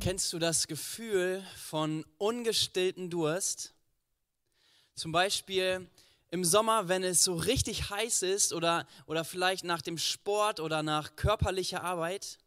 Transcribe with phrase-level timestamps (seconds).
[0.00, 3.74] Kennst du das Gefühl von ungestillten Durst?
[4.94, 5.88] Zum Beispiel
[6.30, 10.82] im Sommer, wenn es so richtig heiß ist oder, oder vielleicht nach dem Sport oder
[10.82, 12.38] nach körperlicher Arbeit.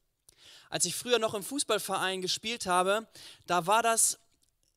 [0.69, 3.07] Als ich früher noch im Fußballverein gespielt habe,
[3.45, 4.19] da war das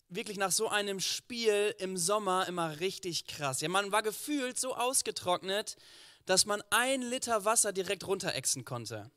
[0.08, 3.60] wirklich nach so einem Spiel im Sommer immer richtig krass.
[3.60, 5.76] Ja, man war gefühlt so ausgetrocknet,
[6.26, 9.10] dass man ein Liter Wasser direkt runterexen konnte.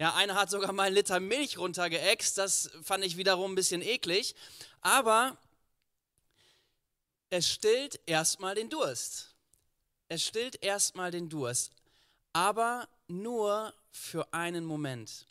[0.00, 3.82] Ja, einer hat sogar mal einen Liter Milch runtergeext, das fand ich wiederum ein bisschen
[3.82, 4.34] eklig.
[4.80, 5.36] Aber
[7.28, 9.34] es stillt erstmal den Durst.
[10.08, 11.72] Es stillt erstmal den Durst,
[12.32, 15.26] aber nur für einen Moment.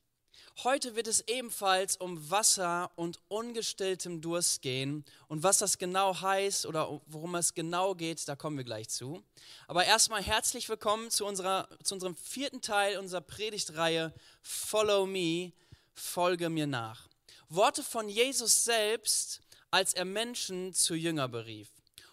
[0.66, 5.06] Heute wird es ebenfalls um Wasser und ungestilltem Durst gehen.
[5.30, 9.24] Und was das genau heißt oder worum es genau geht, da kommen wir gleich zu.
[9.70, 15.54] Aber erstmal herzlich willkommen zu, unserer, zu unserem vierten Teil unserer Predigtreihe Follow Me,
[15.94, 17.08] folge mir nach.
[17.48, 19.40] Worte von Jesus selbst,
[19.72, 21.70] als er Menschen zu Jünger berief.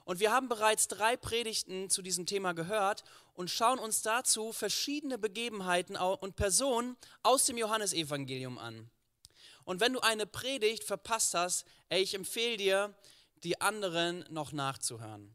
[0.06, 3.02] Und wir haben bereits drei Predigten zu diesem Thema gehört
[3.34, 8.88] und schauen uns dazu verschiedene Begebenheiten und Personen aus dem Johannesevangelium an.
[9.64, 12.94] Und wenn du eine Predigt verpasst hast, ey, ich empfehle dir,
[13.42, 15.34] die anderen noch nachzuhören.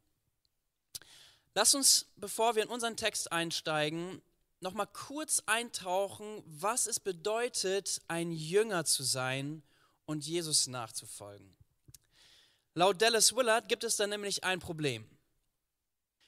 [1.54, 4.22] Lass uns, bevor wir in unseren Text einsteigen,
[4.62, 9.64] noch mal kurz eintauchen, was es bedeutet, ein Jünger zu sein
[10.06, 11.61] und Jesus nachzufolgen.
[12.74, 15.06] Laut Dallas Willard gibt es da nämlich ein Problem.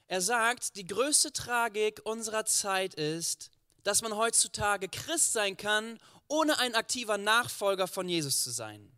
[0.08, 3.50] Er sagt, die größte Tragik unserer Zeit ist,
[3.84, 8.92] dass man heutzutage Christ sein kann, ohne ein aktiver Nachfolger von Jesus zu sein.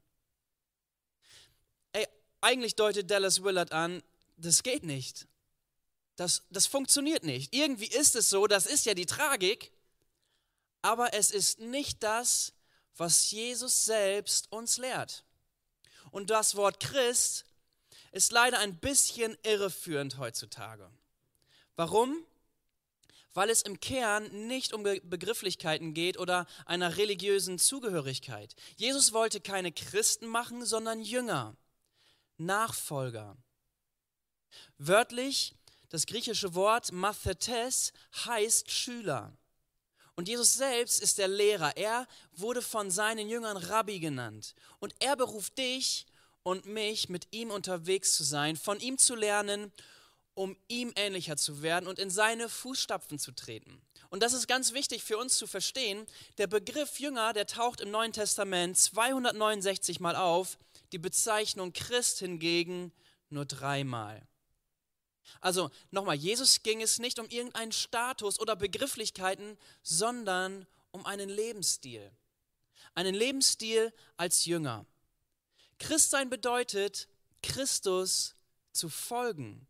[1.91, 2.07] Ey,
[2.41, 4.01] eigentlich deutet Dallas Willard an,
[4.37, 5.27] das geht nicht.
[6.15, 7.53] Das, das funktioniert nicht.
[7.53, 9.71] Irgendwie ist es so, das ist ja die Tragik,
[10.81, 12.53] aber es ist nicht das,
[12.95, 15.25] was Jesus selbst uns lehrt.
[16.15, 17.43] Und das Wort Christ
[18.13, 20.89] ist leider ein bisschen irreführend heutzutage.
[21.75, 22.15] Warum?
[23.33, 28.55] Weil es im Kern nicht um Begrifflichkeiten geht oder einer religiösen Zugehörigkeit.
[28.77, 31.57] Jesus wollte keine Christen machen, sondern Jünger,
[32.37, 33.35] Nachfolger.
[34.77, 35.53] Wörtlich,
[35.89, 37.91] das griechische Wort Mathetes
[38.23, 39.37] heißt Schüler.
[40.15, 41.75] Und Jesus selbst ist der Lehrer.
[41.75, 44.55] Er wurde von seinen Jüngern Rabbi genannt.
[44.79, 46.05] Und er beruft dich
[46.43, 49.71] und mich, mit ihm unterwegs zu sein, von ihm zu lernen
[50.35, 53.81] um ihm ähnlicher zu werden und in seine Fußstapfen zu treten.
[54.09, 56.05] Und das ist ganz wichtig für uns zu verstehen.
[56.37, 60.57] Der Begriff Jünger, der taucht im Neuen Testament 269 Mal auf,
[60.91, 62.91] die Bezeichnung Christ hingegen
[63.29, 64.21] nur dreimal.
[65.41, 72.11] Also nochmal, Jesus ging es nicht um irgendeinen Status oder Begrifflichkeiten, sondern um einen Lebensstil.
[72.93, 74.85] Einen Lebensstil als Jünger.
[75.79, 77.07] Christsein bedeutet,
[77.41, 78.35] Christus
[78.71, 79.67] zu folgen.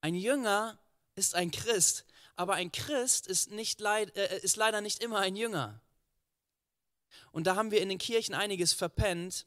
[0.00, 0.78] Ein Jünger
[1.14, 2.04] ist ein Christ,
[2.36, 5.80] aber ein Christ ist, nicht leid, äh, ist leider nicht immer ein Jünger.
[7.32, 9.46] Und da haben wir in den Kirchen einiges verpennt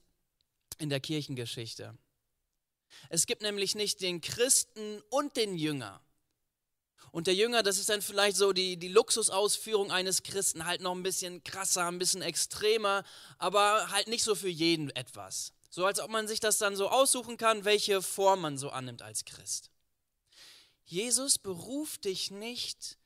[0.77, 1.97] in der Kirchengeschichte.
[3.09, 6.01] Es gibt nämlich nicht den Christen und den Jünger.
[7.11, 10.95] Und der Jünger, das ist dann vielleicht so die, die Luxusausführung eines Christen, halt noch
[10.95, 13.03] ein bisschen krasser, ein bisschen extremer,
[13.37, 15.51] aber halt nicht so für jeden etwas.
[15.69, 19.01] So als ob man sich das dann so aussuchen kann, welche Form man so annimmt
[19.01, 19.71] als Christ.
[20.85, 22.97] Jesus beruft dich nicht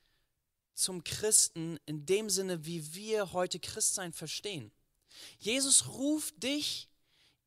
[0.75, 4.72] zum Christen in dem Sinne, wie wir heute Christsein verstehen.
[5.40, 6.90] Jesus ruft dich,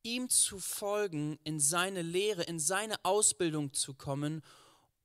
[0.09, 4.43] ihm zu folgen, in seine Lehre, in seine Ausbildung zu kommen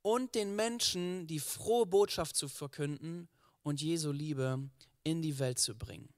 [0.02, 3.28] und den Menschen die frohe Botschaft zu verkünden
[3.64, 4.70] und Jesu Liebe
[5.04, 6.14] in die Welt zu bringen.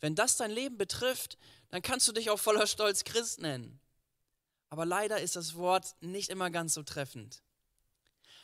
[0.00, 1.38] Wenn das dein Leben betrifft,
[1.68, 3.80] dann kannst du dich auch voller Stolz Christ nennen.
[4.70, 7.42] Aber leider ist das Wort nicht immer ganz so treffend.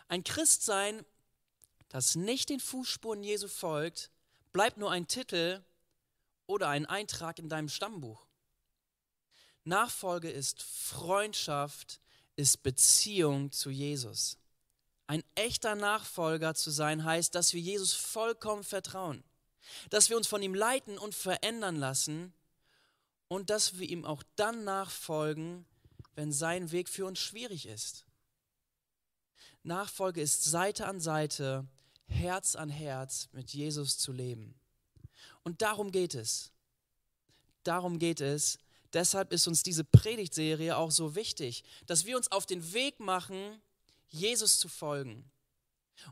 [0.08, 1.04] Ein Christsein,
[1.88, 4.10] das nicht den Fußspuren Jesu folgt,
[4.52, 5.64] bleibt nur ein Titel
[6.46, 8.27] oder ein Eintrag in deinem Stammbuch.
[9.68, 12.00] Nachfolge ist Freundschaft,
[12.36, 14.38] ist Beziehung zu Jesus.
[15.06, 19.22] Ein echter Nachfolger zu sein heißt, dass wir Jesus vollkommen vertrauen,
[19.90, 22.32] dass wir uns von ihm leiten und verändern lassen
[23.28, 25.66] und dass wir ihm auch dann nachfolgen,
[26.14, 28.04] wenn sein Weg für uns schwierig ist.
[29.62, 31.66] Nachfolge ist Seite an Seite,
[32.06, 34.58] Herz an Herz mit Jesus zu leben.
[35.42, 36.52] Und darum geht es.
[37.64, 38.58] Darum geht es.
[38.92, 43.60] Deshalb ist uns diese Predigtserie auch so wichtig, dass wir uns auf den Weg machen,
[44.08, 45.30] Jesus zu folgen.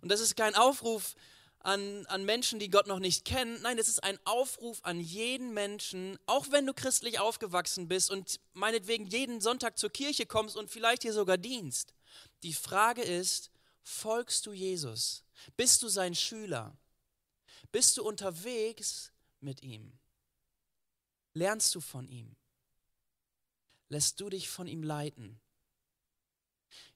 [0.01, 1.15] Und das ist kein Aufruf
[1.61, 3.61] an, an Menschen, die Gott noch nicht kennen.
[3.63, 8.41] Nein, es ist ein Aufruf an jeden Menschen, auch wenn du christlich aufgewachsen bist und
[8.53, 11.95] meinetwegen jeden Sonntag zur Kirche kommst und vielleicht hier sogar dienst.
[12.43, 13.51] Die Frage ist,
[13.83, 15.25] folgst du Jesus?
[15.57, 16.77] Bist du sein Schüler?
[17.73, 19.93] Bist du unterwegs mit ihm?
[21.35, 22.37] Lernst du von ihm?
[23.89, 25.41] Lässt du dich von ihm leiten?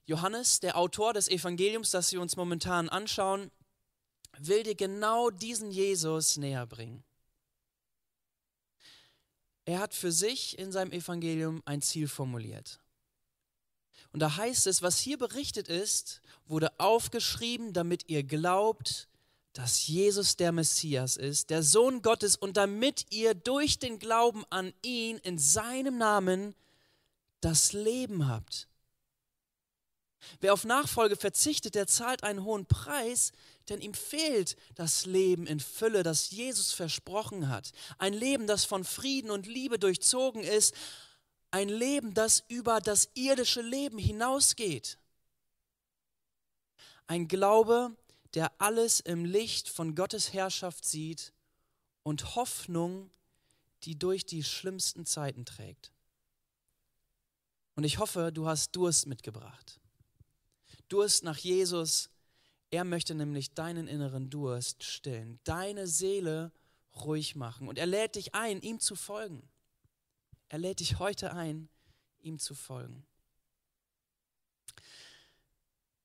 [0.05, 3.51] Johannes, der Autor des Evangeliums, das wir uns momentan anschauen,
[4.39, 7.03] will dir genau diesen Jesus näher bringen.
[9.65, 12.79] Er hat für sich in seinem Evangelium ein Ziel formuliert.
[14.11, 19.07] Und da heißt es, was hier berichtet ist, wurde aufgeschrieben, damit ihr glaubt,
[19.53, 24.73] dass Jesus der Messias ist, der Sohn Gottes, und damit ihr durch den Glauben an
[24.81, 26.55] ihn in seinem Namen
[27.41, 28.67] das Leben habt.
[30.39, 33.31] Wer auf Nachfolge verzichtet, der zahlt einen hohen Preis,
[33.69, 37.71] denn ihm fehlt das Leben in Fülle, das Jesus versprochen hat.
[37.97, 40.75] Ein Leben, das von Frieden und Liebe durchzogen ist.
[41.49, 44.97] Ein Leben, das über das irdische Leben hinausgeht.
[47.07, 47.95] Ein Glaube,
[48.35, 51.33] der alles im Licht von Gottes Herrschaft sieht
[52.03, 53.11] und Hoffnung,
[53.83, 55.91] die durch die schlimmsten Zeiten trägt.
[57.75, 59.79] Und ich hoffe, du hast Durst mitgebracht.
[60.87, 62.09] Durst nach Jesus.
[62.69, 66.51] Er möchte nämlich deinen inneren Durst stillen, deine Seele
[66.95, 67.67] ruhig machen.
[67.67, 69.41] Und er lädt dich ein, ihm zu folgen.
[70.49, 71.69] Er lädt dich heute ein,
[72.19, 73.05] ihm zu folgen.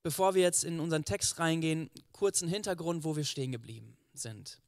[0.02, 4.60] Bevor wir jetzt in unseren Text reingehen, kurzen Hintergrund, wo wir stehen geblieben sind.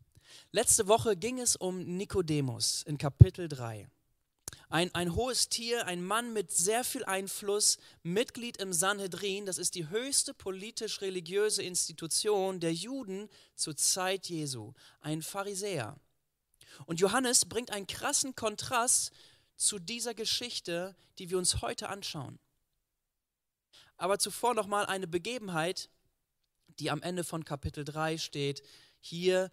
[0.51, 3.89] Letzte Woche ging es um Nikodemus in Kapitel 3.
[4.71, 9.75] Ein, ein hohes Tier, ein Mann mit sehr viel Einfluss, Mitglied im Sanhedrin, das ist
[9.75, 15.99] die höchste politisch-religiöse Institution der Juden zur Zeit Jesu, ein Pharisäer.
[16.87, 19.13] Und Johannes bringt einen krassen Kontrast
[19.57, 22.39] zu dieser Geschichte, die wir uns heute anschauen.
[23.97, 25.91] Aber zuvor nochmal eine Begebenheit,
[26.79, 28.63] die am Ende von Kapitel 3 steht.
[29.01, 29.51] Hier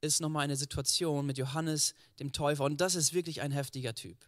[0.00, 4.27] ist nochmal eine Situation mit Johannes dem Täufer und das ist wirklich ein heftiger Typ.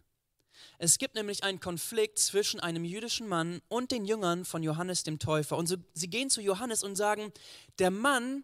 [0.77, 5.19] Es gibt nämlich einen Konflikt zwischen einem jüdischen Mann und den Jüngern von Johannes dem
[5.19, 5.57] Täufer.
[5.57, 7.31] Und so, sie gehen zu Johannes und sagen,
[7.79, 8.43] der Mann,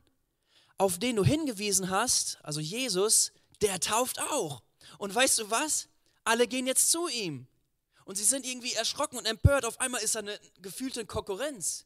[0.77, 3.31] auf den du hingewiesen hast, also Jesus,
[3.61, 4.61] der tauft auch.
[4.97, 5.87] Und weißt du was?
[6.23, 7.47] Alle gehen jetzt zu ihm.
[8.05, 9.65] Und sie sind irgendwie erschrocken und empört.
[9.65, 11.85] Auf einmal ist da eine gefühlte Konkurrenz.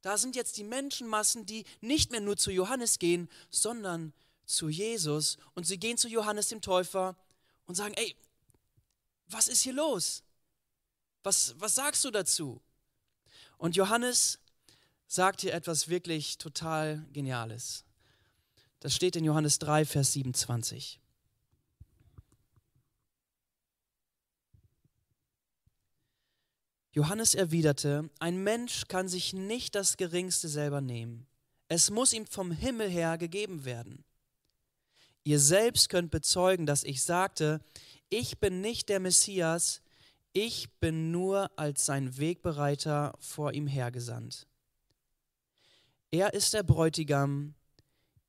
[0.00, 4.12] Da sind jetzt die Menschenmassen, die nicht mehr nur zu Johannes gehen, sondern
[4.46, 5.38] zu Jesus.
[5.54, 7.16] Und sie gehen zu Johannes dem Täufer
[7.66, 8.16] und sagen, ey,
[9.32, 10.22] was ist hier los?
[11.22, 12.60] Was, was sagst du dazu?
[13.58, 14.40] Und Johannes
[15.06, 17.84] sagt hier etwas wirklich total Geniales.
[18.80, 21.00] Das steht in Johannes 3, Vers 27.
[26.94, 31.26] Johannes erwiderte, ein Mensch kann sich nicht das Geringste selber nehmen.
[31.68, 34.04] Es muss ihm vom Himmel her gegeben werden.
[35.24, 37.60] Ihr selbst könnt bezeugen, dass ich sagte,
[38.08, 39.82] ich bin nicht der Messias,
[40.32, 44.46] ich bin nur als sein Wegbereiter vor ihm hergesandt.
[46.10, 47.54] Er ist der Bräutigam,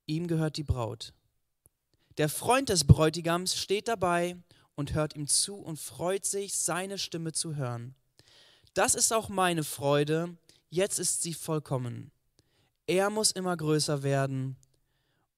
[0.05, 1.13] ihm gehört die Braut.
[2.17, 4.37] Der Freund des Bräutigams steht dabei
[4.75, 7.95] und hört ihm zu und freut sich, seine Stimme zu hören.
[8.73, 10.37] Das ist auch meine Freude,
[10.69, 12.11] jetzt ist sie vollkommen.
[12.87, 14.57] Er muss immer größer werden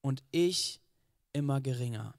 [0.01, 0.81] und ich
[1.35, 2.15] immer geringer.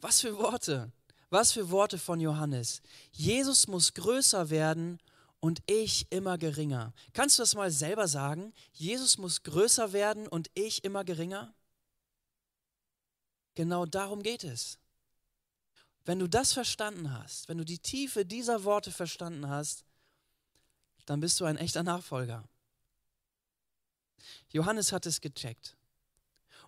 [0.00, 0.90] Was für Worte,
[1.28, 2.80] was für Worte von Johannes.
[3.12, 4.98] Jesus muss größer werden
[5.40, 6.94] und ich immer geringer.
[7.12, 8.54] Kannst du das mal selber sagen?
[8.72, 11.54] Jesus muss größer werden und ich immer geringer?
[13.54, 14.78] Genau darum geht es.
[16.06, 19.84] Wenn du das verstanden hast, wenn du die Tiefe dieser Worte verstanden hast,
[21.04, 22.48] dann bist du ein echter Nachfolger.
[24.50, 25.76] Johannes hat es gecheckt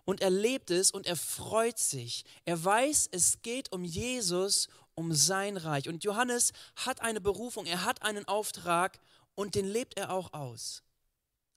[0.07, 2.23] und er lebt es und er freut sich.
[2.45, 5.89] Er weiß, es geht um Jesus, um sein Reich.
[5.89, 9.01] Und Johannes hat eine Berufung, er hat einen Auftrag
[9.35, 10.81] und den lebt er auch aus.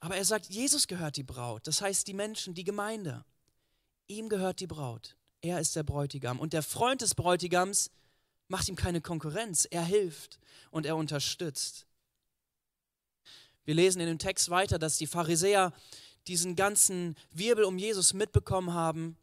[0.00, 3.24] Aber er sagt, Jesus gehört die Braut, das heißt die Menschen, die Gemeinde.
[4.08, 5.16] Ihm gehört die Braut.
[5.42, 6.40] Er ist der Bräutigam.
[6.40, 7.92] Und der Freund des Bräutigams
[8.48, 9.64] macht ihm keine Konkurrenz.
[9.70, 10.40] Er hilft
[10.72, 11.86] und er unterstützt.
[13.64, 15.72] Wir lesen in dem Text weiter, dass die Pharisäer
[16.30, 19.16] diesen ganzen Wirbel um Jesus mitbekommen haben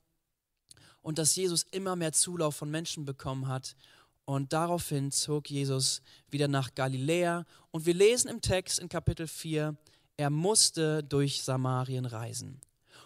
[1.02, 3.78] und dass Jesus immer mehr Zulauf von Menschen bekommen hat.
[4.26, 7.46] Und daraufhin zog Jesus wieder nach Galiläa.
[7.72, 9.78] Und wir lesen im Text in Kapitel 4,
[10.18, 12.60] er musste durch Samarien reisen.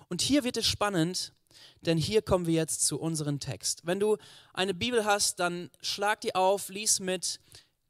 [0.10, 1.32] Und hier wird es spannend,
[1.82, 3.86] denn hier kommen wir jetzt zu unserem Text.
[3.86, 4.18] Wenn du
[4.52, 7.40] eine Bibel hast, dann schlag die auf, lies mit.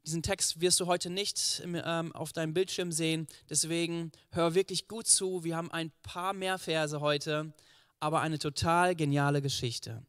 [0.05, 3.27] Diesen Text wirst du heute nicht ähm, auf deinem Bildschirm sehen.
[3.50, 5.43] Deswegen hör wirklich gut zu.
[5.43, 7.53] Wir haben ein paar mehr Verse heute,
[8.00, 10.03] aber eine total geniale Geschichte.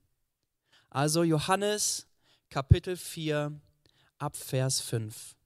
[0.89, 2.07] Also Johannes
[2.49, 3.61] Kapitel 4
[4.19, 5.37] ab Vers 5.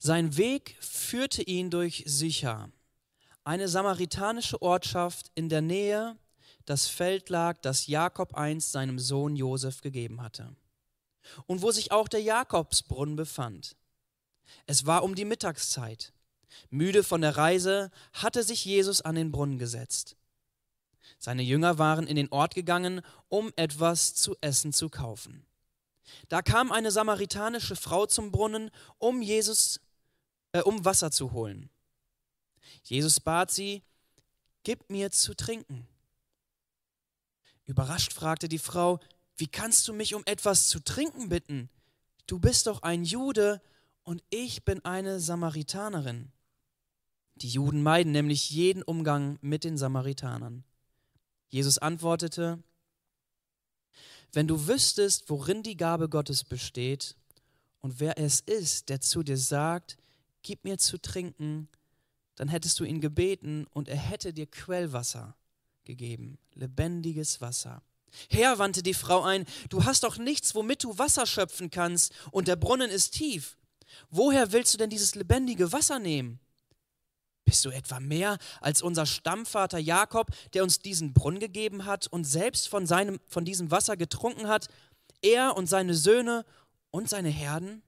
[0.00, 2.70] Sein Weg führte ihn durch Sichar,
[3.48, 6.18] eine samaritanische Ortschaft in der Nähe,
[6.66, 10.54] das Feld lag, das Jakob einst seinem Sohn Josef gegeben hatte,
[11.46, 13.74] und wo sich auch der Jakobsbrunnen befand.
[14.66, 16.12] Es war um die Mittagszeit.
[16.68, 20.16] Müde von der Reise hatte sich Jesus an den Brunnen gesetzt.
[21.18, 23.00] Seine Jünger waren in den Ort gegangen,
[23.30, 25.46] um etwas zu essen zu kaufen.
[26.28, 29.80] Da kam eine samaritanische Frau zum Brunnen, um Jesus
[30.52, 31.70] äh, um Wasser zu holen.
[32.82, 33.82] Jesus bat sie,
[34.62, 35.86] gib mir zu trinken.
[37.66, 39.00] Überrascht fragte die Frau,
[39.36, 41.68] wie kannst du mich um etwas zu trinken bitten?
[42.26, 43.60] Du bist doch ein Jude
[44.02, 46.32] und ich bin eine Samaritanerin.
[47.36, 50.64] Die Juden meiden nämlich jeden Umgang mit den Samaritanern.
[51.48, 52.62] Jesus antwortete,
[54.32, 57.16] wenn du wüsstest, worin die Gabe Gottes besteht
[57.80, 59.96] und wer es ist, der zu dir sagt,
[60.42, 61.68] gib mir zu trinken,
[62.38, 65.36] dann hättest du ihn gebeten und er hätte dir Quellwasser
[65.84, 67.82] gegeben, lebendiges Wasser.
[68.30, 72.46] Herr, wandte die Frau ein, du hast doch nichts, womit du Wasser schöpfen kannst, und
[72.46, 73.56] der Brunnen ist tief.
[74.08, 76.38] Woher willst du denn dieses lebendige Wasser nehmen?
[77.44, 82.24] Bist du etwa mehr als unser Stammvater Jakob, der uns diesen Brunnen gegeben hat und
[82.24, 84.68] selbst von, seinem, von diesem Wasser getrunken hat,
[85.22, 86.44] er und seine Söhne
[86.90, 87.82] und seine Herden?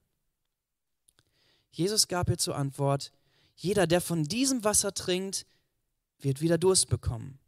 [1.71, 3.12] Jesus gab ihr zur Antwort,
[3.62, 5.45] jeder, der von diesem Wasser trinkt,
[6.19, 7.38] wird wieder Durst bekommen.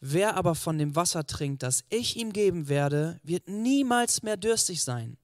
[0.00, 4.82] Wer aber von dem Wasser trinkt, das ich ihm geben werde, wird niemals mehr durstig
[4.82, 5.16] sein.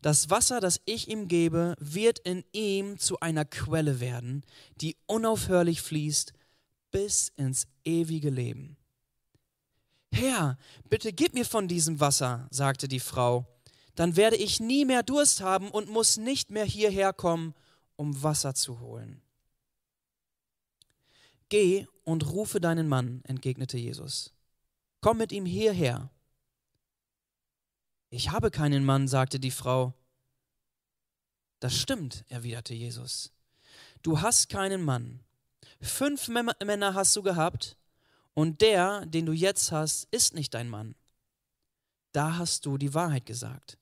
[0.00, 4.44] Das Wasser, das ich ihm gebe, wird in ihm zu einer Quelle werden,
[4.76, 6.32] die unaufhörlich fließt
[6.90, 8.78] bis ins ewige Leben.
[10.10, 10.56] Herr,
[10.88, 13.46] bitte gib mir von diesem Wasser, sagte die Frau,
[13.94, 17.54] dann werde ich nie mehr Durst haben und muss nicht mehr hierher kommen,
[18.00, 19.20] um Wasser zu holen.
[21.50, 24.32] Geh und rufe deinen Mann, entgegnete Jesus.
[25.02, 26.10] Komm mit ihm hierher.
[28.08, 29.92] Ich habe keinen Mann, sagte die Frau.
[31.58, 33.34] Das stimmt, erwiderte Jesus.
[34.00, 35.20] Du hast keinen Mann.
[35.82, 37.76] Fünf Männer hast du gehabt,
[38.32, 40.94] und der, den du jetzt hast, ist nicht dein Mann.
[42.12, 43.76] Da hast du die Wahrheit gesagt.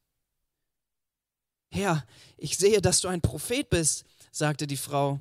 [1.70, 2.04] Herr,
[2.36, 5.20] ich sehe, dass du ein Prophet bist, sagte die Frau.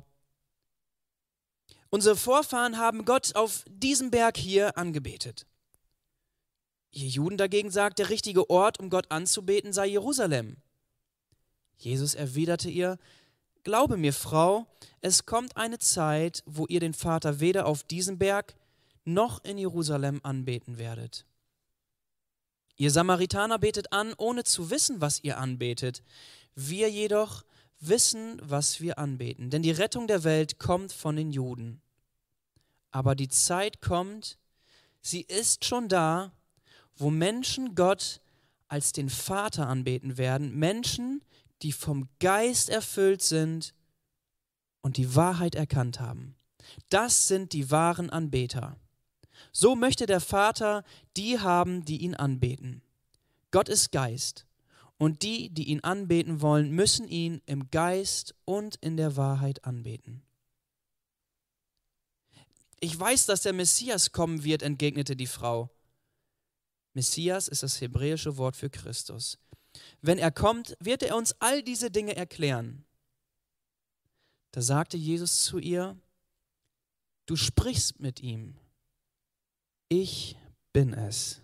[1.90, 5.46] Unsere Vorfahren haben Gott auf diesem Berg hier angebetet.
[6.92, 10.58] Ihr Juden dagegen sagt, der richtige Ort, um Gott anzubeten, sei Jerusalem.
[11.78, 12.98] Jesus erwiderte ihr,
[13.64, 14.66] Glaube mir, Frau,
[15.02, 18.56] es kommt eine Zeit, wo ihr den Vater weder auf diesem Berg
[19.04, 21.26] noch in Jerusalem anbeten werdet.
[22.78, 26.04] Ihr Samaritaner betet an, ohne zu wissen, was ihr anbetet.
[26.56, 27.44] Wir jedoch
[27.80, 31.82] wissen, was wir anbeten, denn die Rettung der Welt kommt von den Juden.
[32.92, 34.38] Aber die Zeit kommt,
[35.02, 36.32] sie ist schon da,
[36.96, 38.22] wo Menschen Gott
[38.68, 41.22] als den Vater anbeten werden, Menschen,
[41.62, 43.74] die vom Geist erfüllt sind
[44.82, 46.36] und die Wahrheit erkannt haben.
[46.90, 48.78] Das sind die wahren Anbeter.
[49.52, 50.84] So möchte der Vater
[51.16, 52.82] die haben, die ihn anbeten.
[53.52, 54.46] Gott ist Geist
[54.98, 60.24] und die, die ihn anbeten wollen, müssen ihn im Geist und in der Wahrheit anbeten.
[62.80, 65.70] Ich weiß, dass der Messias kommen wird, entgegnete die Frau.
[66.94, 69.38] Messias ist das hebräische Wort für Christus.
[70.02, 72.86] Wenn er kommt, wird er uns all diese Dinge erklären.
[74.52, 75.96] Da sagte Jesus zu ihr,
[77.26, 78.58] du sprichst mit ihm.
[79.90, 80.36] Ich
[80.74, 81.42] bin es.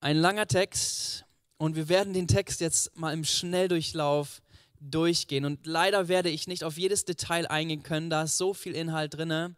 [0.00, 1.24] Ein langer Text
[1.58, 4.40] und wir werden den Text jetzt mal im Schnelldurchlauf
[4.80, 5.44] durchgehen.
[5.44, 9.14] Und leider werde ich nicht auf jedes Detail eingehen können, da ist so viel Inhalt
[9.14, 9.56] drin.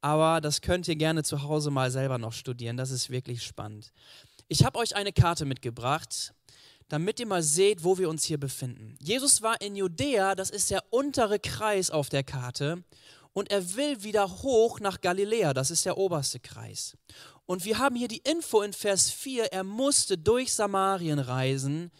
[0.00, 2.76] Aber das könnt ihr gerne zu Hause mal selber noch studieren.
[2.76, 3.92] Das ist wirklich spannend.
[4.48, 6.32] Ich habe euch eine Karte mitgebracht,
[6.88, 8.96] damit ihr mal seht, wo wir uns hier befinden.
[9.00, 12.84] Jesus war in Judäa, das ist der untere Kreis auf der Karte.
[13.36, 16.96] Und er will wieder hoch nach Galiläa, das ist der oberste Kreis.
[17.44, 21.90] Und wir haben hier die Info in Vers 4, er musste durch Samarien reisen,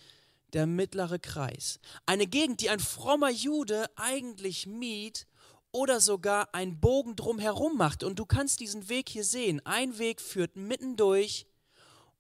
[0.54, 1.78] der mittlere Kreis.
[2.06, 5.26] Eine Gegend, die ein frommer Jude eigentlich mied
[5.72, 8.02] oder sogar einen Bogen drumherum macht.
[8.02, 9.60] Und du kannst diesen Weg hier sehen.
[9.66, 11.46] Ein Weg führt mitten durch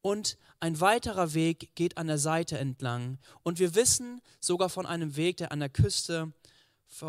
[0.02, 3.18] und ein weiterer Weg geht an der Seite entlang.
[3.42, 6.34] Und wir wissen sogar von einem Weg, der an der Küste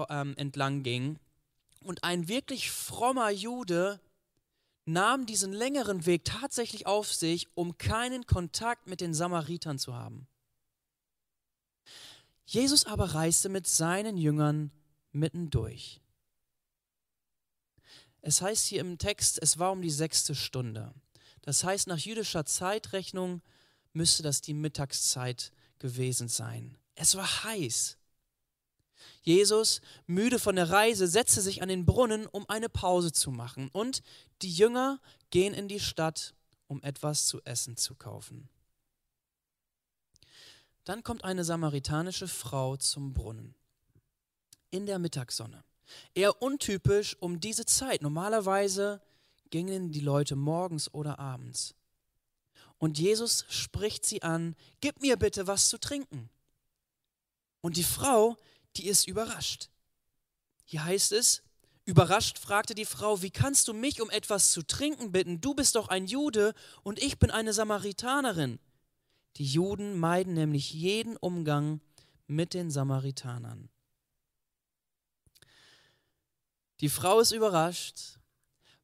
[0.09, 1.19] ähm, entlang ging.
[1.87, 4.01] Und ein wirklich frommer Jude
[4.83, 10.27] nahm diesen längeren Weg tatsächlich auf sich, um keinen Kontakt mit den Samaritern zu haben.
[12.45, 14.73] Jesus aber reiste mit seinen Jüngern
[15.13, 16.01] mittendurch.
[18.19, 20.93] Es heißt hier im Text, es war um die sechste Stunde.
[21.41, 23.41] Das heißt, nach jüdischer Zeitrechnung
[23.93, 26.77] müsste das die Mittagszeit gewesen sein.
[26.95, 27.97] Es war heiß.
[29.21, 33.69] Jesus, müde von der Reise, setzte sich an den Brunnen, um eine Pause zu machen.
[33.71, 34.01] Und
[34.41, 34.99] die Jünger
[35.29, 36.33] gehen in die Stadt,
[36.67, 38.49] um etwas zu essen zu kaufen.
[40.83, 43.55] Dann kommt eine samaritanische Frau zum Brunnen
[44.71, 45.63] in der Mittagssonne.
[46.13, 48.01] Eher untypisch um diese Zeit.
[48.01, 49.01] Normalerweise
[49.49, 51.75] gingen die Leute morgens oder abends.
[52.77, 56.29] Und Jesus spricht sie an, gib mir bitte was zu trinken.
[57.61, 58.37] Und die Frau,
[58.75, 59.69] die ist überrascht.
[60.65, 61.43] Hier heißt es,
[61.85, 65.41] überrascht fragte die Frau, wie kannst du mich um etwas zu trinken bitten?
[65.41, 68.59] Du bist doch ein Jude und ich bin eine Samaritanerin.
[69.37, 71.79] Die Juden meiden nämlich jeden Umgang
[72.27, 73.69] mit den Samaritanern.
[76.81, 78.19] Die Frau ist überrascht,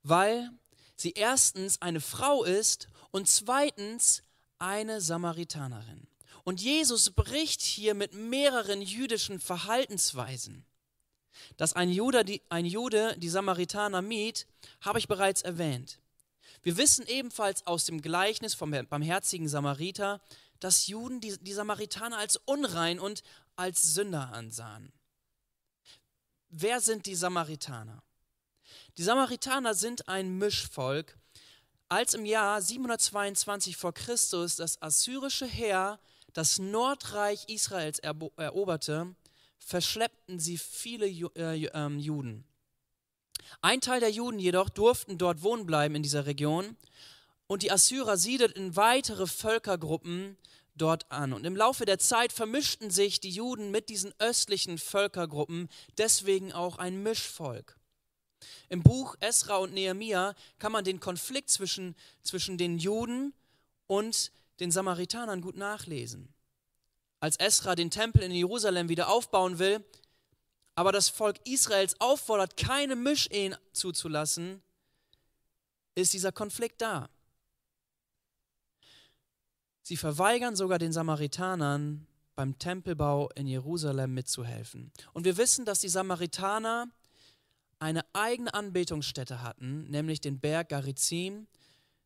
[0.01, 0.49] weil
[0.95, 4.23] sie erstens eine Frau ist und zweitens
[4.57, 6.07] eine Samaritanerin.
[6.43, 10.65] Und Jesus bricht hier mit mehreren jüdischen Verhaltensweisen.
[11.57, 14.45] Dass ein Jude die, ein Jude die Samaritaner mied,
[14.81, 15.99] habe ich bereits erwähnt.
[16.61, 20.21] Wir wissen ebenfalls aus dem Gleichnis vom barmherzigen Samariter,
[20.59, 23.23] dass Juden die, die Samaritaner als unrein und
[23.55, 24.93] als Sünder ansahen.
[26.49, 28.03] Wer sind die Samaritaner?
[28.97, 31.17] Die Samaritaner sind ein Mischvolk.
[31.89, 35.99] Als im Jahr 722 vor Christus das assyrische Heer
[36.33, 39.15] das Nordreich Israels eroberte,
[39.59, 42.43] verschleppten sie viele äh, ähm, Juden.
[43.61, 46.75] Ein Teil der Juden jedoch durften dort wohnen bleiben in dieser Region
[47.47, 50.37] und die Assyrer siedelten weitere Völkergruppen
[50.75, 51.33] dort an.
[51.33, 56.77] Und im Laufe der Zeit vermischten sich die Juden mit diesen östlichen Völkergruppen, deswegen auch
[56.77, 57.77] ein Mischvolk.
[58.69, 63.33] Im Buch Esra und Nehemia kann man den Konflikt zwischen, zwischen den Juden
[63.87, 64.31] und
[64.63, 66.33] den Samaritanern gut nachlesen.
[67.19, 69.83] Als Esra den Tempel in Jerusalem wieder aufbauen will,
[70.75, 74.63] aber das Volk Israels auffordert, keine Mischehen zuzulassen,
[75.95, 77.09] ist dieser Konflikt da.
[79.83, 84.91] Sie verweigern sogar den Samaritanern beim Tempelbau in Jerusalem mitzuhelfen.
[85.11, 86.87] Und wir wissen, dass die Samaritaner
[87.79, 91.47] eine eigene Anbetungsstätte hatten, nämlich den Berg Garizim,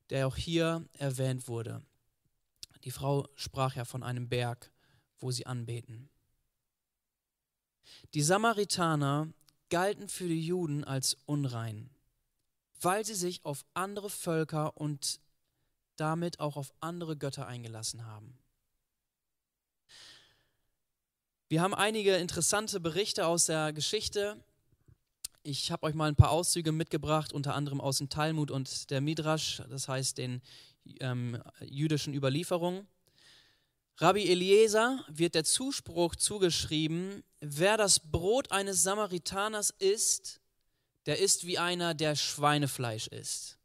[0.10, 1.84] der auch hier erwähnt wurde.
[2.88, 4.72] Die Frau sprach ja von einem Berg,
[5.20, 6.10] wo sie anbeten.
[8.14, 9.28] Die Samaritaner
[9.70, 11.90] galten für die Juden als unrein,
[12.80, 15.20] weil sie sich auf andere Völker und
[15.98, 18.40] damit auch auf andere Götter eingelassen haben.
[21.50, 24.42] Wir haben einige interessante Berichte aus der Geschichte.
[25.44, 29.02] Ich habe euch mal ein paar Auszüge mitgebracht, unter anderem aus dem Talmud und der
[29.02, 30.42] Midrash, das heißt den
[31.00, 32.88] ähm, jüdischen Überlieferungen.
[33.98, 40.40] Rabbi Eliezer wird der Zuspruch zugeschrieben, wer das Brot eines Samaritaners isst,
[41.08, 43.58] der ist wie einer, der Schweinefleisch isst.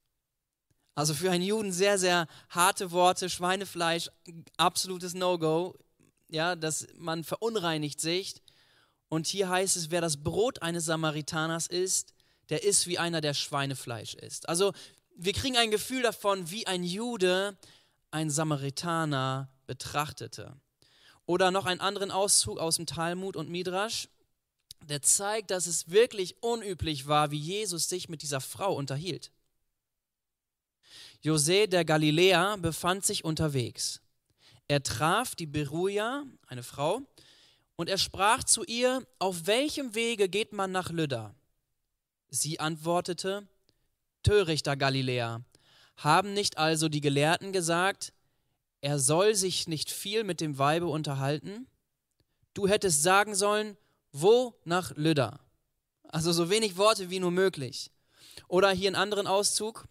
[0.95, 3.29] Also für einen Juden sehr, sehr harte Worte.
[3.31, 4.11] Schweinefleisch,
[4.57, 5.77] absolutes No-Go.
[6.29, 8.43] Ja, dass man verunreinigt sich.
[9.09, 12.15] Und hier heißt es, wer das Brot eines Samaritaners isst,
[12.49, 14.49] der ist wie einer, der Schweinefleisch isst.
[14.49, 14.73] Also
[15.17, 17.57] wir kriegen ein Gefühl davon, wie ein Jude
[18.11, 20.57] ein Samaritaner betrachtete.
[21.27, 24.09] Oder noch einen anderen Auszug aus dem Talmud und Midrash,
[24.89, 29.31] der zeigt, dass es wirklich unüblich war, wie Jesus sich mit dieser Frau unterhielt.
[31.21, 34.01] Jose der Galiläer befand sich unterwegs.
[34.67, 37.03] Er traf die Beruja, eine Frau,
[37.77, 41.35] und er sprach zu ihr, auf welchem Wege geht man nach Lydda?
[42.31, 43.47] Sie antwortete,
[44.23, 45.43] Törichter Galiläer,
[45.97, 48.13] haben nicht also die Gelehrten gesagt,
[48.81, 51.67] er soll sich nicht viel mit dem Weibe unterhalten?
[52.55, 53.77] Du hättest sagen sollen,
[54.11, 55.39] wo nach Lydda?
[56.09, 57.91] Also so wenig Worte wie nur möglich.
[58.49, 59.87] Oder hier einen anderen Auszug,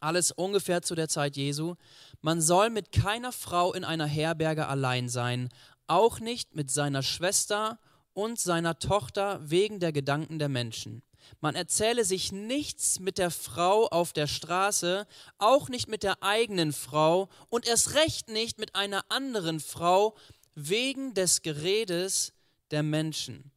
[0.00, 1.74] alles ungefähr zu der Zeit Jesu.
[2.20, 5.48] Man soll mit keiner Frau in einer Herberge allein sein,
[5.86, 7.78] auch nicht mit seiner Schwester
[8.12, 11.02] und seiner Tochter wegen der Gedanken der Menschen.
[11.40, 15.06] Man erzähle sich nichts mit der Frau auf der Straße,
[15.38, 20.16] auch nicht mit der eigenen Frau und erst recht nicht mit einer anderen Frau
[20.54, 22.32] wegen des Geredes
[22.70, 23.52] der Menschen.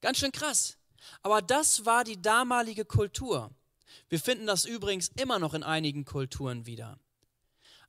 [0.00, 0.78] Ganz schön krass.
[1.22, 3.50] Aber das war die damalige Kultur.
[4.08, 6.98] Wir finden das übrigens immer noch in einigen Kulturen wieder.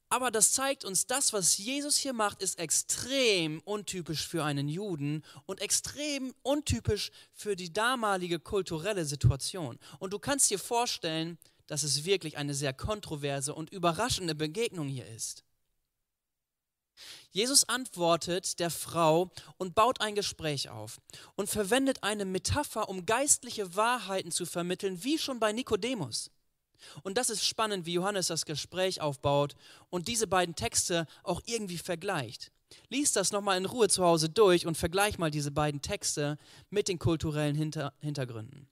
[0.09, 5.23] Aber das zeigt uns, das, was Jesus hier macht, ist extrem untypisch für einen Juden
[5.45, 9.77] und extrem untypisch für die damalige kulturelle Situation.
[9.99, 15.07] Und du kannst dir vorstellen, dass es wirklich eine sehr kontroverse und überraschende Begegnung hier
[15.07, 15.43] ist.
[17.31, 20.99] Jesus antwortet der Frau und baut ein Gespräch auf
[21.35, 26.31] und verwendet eine Metapher, um geistliche Wahrheiten zu vermitteln, wie schon bei Nikodemus.
[27.03, 29.55] Und das ist spannend, wie Johannes das Gespräch aufbaut
[29.89, 32.51] und diese beiden Texte auch irgendwie vergleicht.
[32.89, 36.37] Lies das nochmal in Ruhe zu Hause durch und vergleich mal diese beiden Texte
[36.69, 38.67] mit den kulturellen Hinter Hintergründen.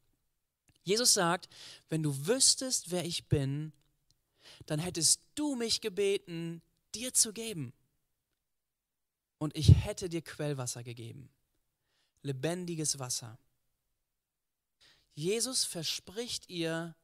[0.83, 1.49] Jesus sagt,
[1.89, 3.73] wenn du wüsstest, wer ich bin,
[4.67, 6.61] dann hättest du mich gebeten,
[6.93, 7.73] dir zu geben.
[9.39, 11.29] Und ich hätte dir Quellwasser gegeben.
[12.21, 13.37] Lebendiges Wasser.
[15.15, 16.95] Jesus verspricht ihr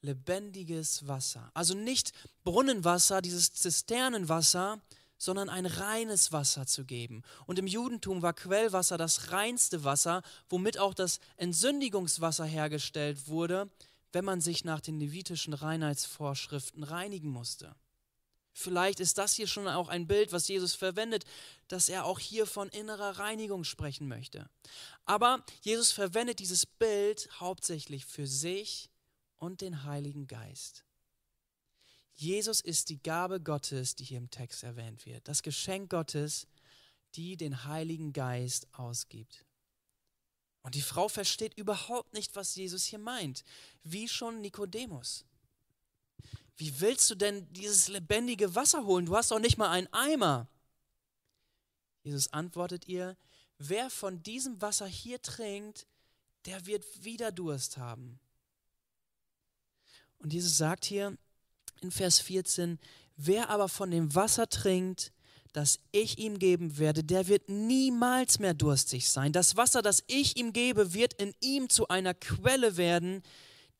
[0.00, 1.50] lebendiges Wasser.
[1.54, 2.12] Also nicht
[2.44, 4.80] Brunnenwasser, dieses Zisternenwasser,
[5.18, 7.22] sondern ein reines Wasser zu geben.
[7.46, 13.68] Und im Judentum war Quellwasser das reinste Wasser, womit auch das Entsündigungswasser hergestellt wurde,
[14.12, 17.74] wenn man sich nach den levitischen Reinheitsvorschriften reinigen musste.
[18.52, 21.24] Vielleicht ist das hier schon auch ein Bild, was Jesus verwendet,
[21.68, 24.48] dass er auch hier von innerer Reinigung sprechen möchte.
[25.04, 28.90] Aber Jesus verwendet dieses Bild hauptsächlich für sich
[29.38, 30.84] und den Heiligen Geist.
[32.14, 36.48] Jesus ist die Gabe Gottes, die hier im Text erwähnt wird, das Geschenk Gottes,
[37.14, 39.44] die den Heiligen Geist ausgibt.
[40.62, 43.44] Und die Frau versteht überhaupt nicht, was Jesus hier meint,
[43.84, 45.24] wie schon Nikodemus.
[46.56, 49.06] Wie willst du denn dieses lebendige Wasser holen?
[49.06, 50.48] Du hast doch nicht mal einen Eimer.
[52.02, 53.16] Jesus antwortet ihr,
[53.58, 55.86] wer von diesem Wasser hier trinkt,
[56.46, 58.18] der wird wieder Durst haben.
[60.18, 61.16] Und Jesus sagt hier
[61.80, 62.78] in Vers 14,
[63.16, 65.12] wer aber von dem Wasser trinkt,
[65.52, 69.32] das ich ihm geben werde, der wird niemals mehr durstig sein.
[69.32, 73.22] Das Wasser, das ich ihm gebe, wird in ihm zu einer Quelle werden,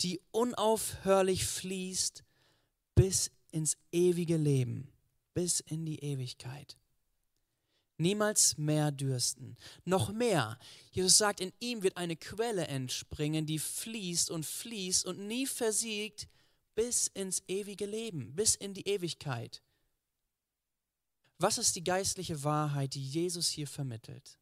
[0.00, 2.24] die unaufhörlich fließt
[2.94, 4.88] bis ins ewige Leben,
[5.34, 6.76] bis in die Ewigkeit.
[7.98, 9.56] Niemals mehr dürsten.
[9.84, 10.58] Noch mehr.
[10.92, 16.28] Jesus sagt, in ihm wird eine Quelle entspringen, die fließt und fließt und nie versiegt
[16.76, 19.62] bis ins ewige Leben, bis in die Ewigkeit.
[21.40, 24.38] Was ist die geistliche Wahrheit, die Jesus hier vermittelt?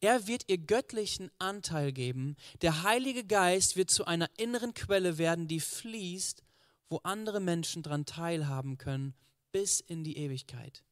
[0.00, 2.36] Er wird ihr göttlichen Anteil geben.
[2.62, 6.42] Der Heilige Geist wird zu einer inneren Quelle werden, die fließt,
[6.88, 9.14] wo andere Menschen daran teilhaben können,
[9.52, 10.85] bis in die Ewigkeit.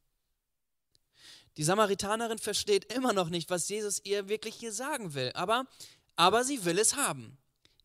[1.57, 5.67] Die Samaritanerin versteht immer noch nicht, was Jesus ihr wirklich hier sagen will, aber,
[6.17, 7.39] aber sie will es haben.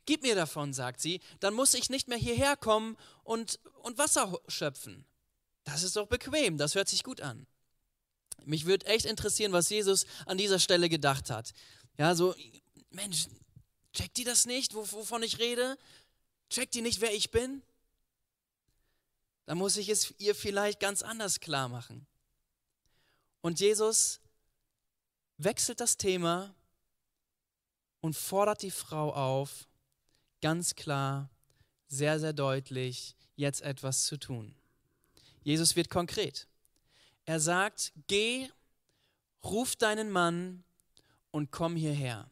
[0.05, 4.39] Gib mir davon, sagt sie, dann muss ich nicht mehr hierher kommen und, und Wasser
[4.47, 5.05] schöpfen.
[5.65, 7.45] Das ist doch bequem, das hört sich gut an.
[8.45, 11.53] Mich würde echt interessieren, was Jesus an dieser Stelle gedacht hat.
[11.99, 12.34] Ja, so,
[12.89, 13.27] Mensch,
[13.93, 15.77] checkt die das nicht, wovon ich rede?
[16.49, 17.62] Checkt die nicht, wer ich bin?
[19.45, 22.08] Dann muss ich es ihr vielleicht ganz anders klar machen.
[23.41, 24.19] Und Jesus
[25.38, 26.54] wechselt das Thema
[28.02, 29.67] und fordert die Frau auf,
[30.41, 31.30] ganz klar,
[31.88, 34.56] sehr, sehr deutlich, jetzt etwas zu tun.
[35.43, 36.47] Jesus wird konkret.
[37.25, 38.49] Er sagt, geh,
[39.43, 40.63] ruf deinen Mann
[41.32, 42.30] und komm hierher.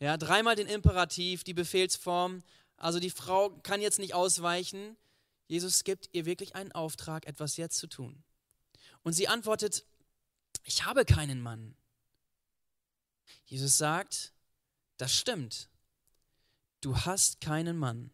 [0.00, 2.42] Ja, dreimal den Imperativ, die Befehlsform.
[2.76, 4.96] Also die Frau kann jetzt nicht ausweichen.
[5.48, 8.22] Jesus gibt ihr wirklich einen Auftrag, etwas jetzt zu tun.
[9.02, 9.84] Und sie antwortet,
[10.64, 11.74] ich habe keinen Mann.
[13.46, 14.32] Jesus sagt,
[14.96, 15.68] das stimmt.
[16.80, 18.10] Du hast keinen Mann.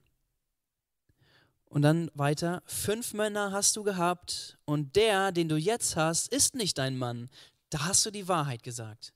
[1.67, 6.55] Und dann weiter, fünf Männer hast du gehabt und der, den du jetzt hast, ist
[6.55, 7.29] nicht dein Mann.
[7.71, 9.13] Da hast du die Wahrheit gesagt.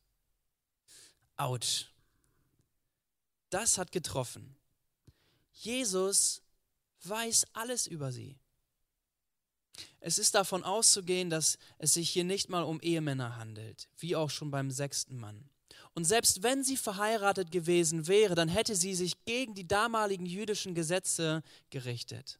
[1.37, 1.87] Autsch.
[3.51, 4.57] Das hat getroffen.
[5.53, 6.43] Jesus
[7.05, 8.39] weiß alles über sie.
[10.01, 14.31] Es ist davon auszugehen, dass es sich hier nicht mal um Ehemänner handelt, wie auch
[14.31, 15.49] schon beim sechsten Mann.
[15.95, 20.75] Und selbst wenn sie verheiratet gewesen wäre, dann hätte sie sich gegen die damaligen jüdischen
[20.75, 22.39] Gesetze gerichtet.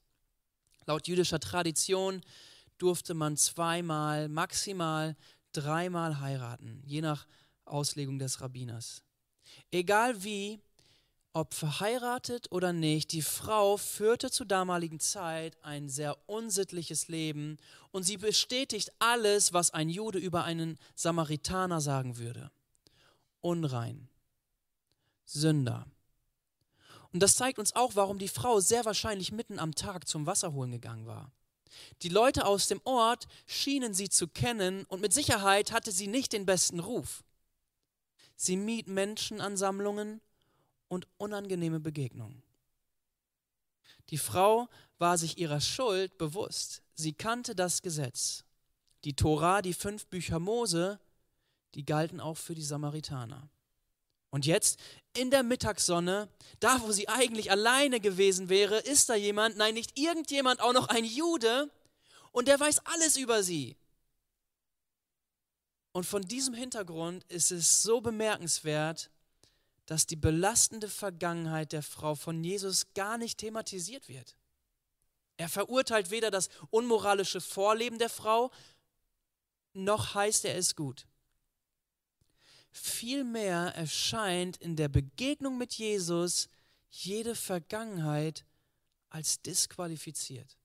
[0.87, 2.23] Laut jüdischer Tradition
[2.79, 5.17] durfte man zweimal, maximal
[5.53, 7.27] dreimal heiraten, je nach
[7.65, 9.03] Auslegung des Rabbiners.
[9.71, 10.61] Egal wie,
[11.39, 17.59] ob verheiratet oder nicht, die Frau führte zur damaligen Zeit ein sehr unsittliches Leben
[17.93, 22.51] und sie bestätigt alles, was ein Jude über einen Samaritaner sagen würde.
[23.41, 24.09] Unrein,
[25.25, 25.87] Sünder.
[27.13, 30.53] Und das zeigt uns auch, warum die Frau sehr wahrscheinlich mitten am Tag zum Wasser
[30.53, 31.31] holen gegangen war.
[32.03, 36.33] Die Leute aus dem Ort schienen sie zu kennen und mit Sicherheit hatte sie nicht
[36.33, 37.23] den besten Ruf.
[38.35, 40.21] Sie mied Menschenansammlungen
[40.89, 42.43] und unangenehme Begegnungen.
[44.11, 46.83] Die Frau war sich ihrer Schuld bewusst.
[46.95, 48.45] Sie kannte das Gesetz.
[49.05, 50.99] Die Tora, die fünf Bücher Mose,
[51.75, 53.49] die galten auch für die Samaritaner.
[54.31, 54.79] Und jetzt
[55.15, 56.29] in der Mittagssonne,
[56.61, 60.89] da wo sie eigentlich alleine gewesen wäre, ist da jemand, nein, nicht irgendjemand, auch noch
[60.89, 61.71] ein Jude,
[62.33, 63.77] und der weiß alles über sie.
[65.93, 69.11] Und von diesem Hintergrund ist es so bemerkenswert,
[69.89, 74.37] dass die belastende Vergangenheit der Frau von Jesus gar nicht thematisiert wird.
[75.39, 78.51] Er verurteilt weder das unmoralische Vorleben der Frau,
[79.73, 81.07] noch heißt er es gut.
[82.71, 86.51] Vielmehr erscheint in der Begegnung mit Jesus
[86.91, 88.45] jede Vergangenheit
[89.09, 90.59] als disqualifiziert.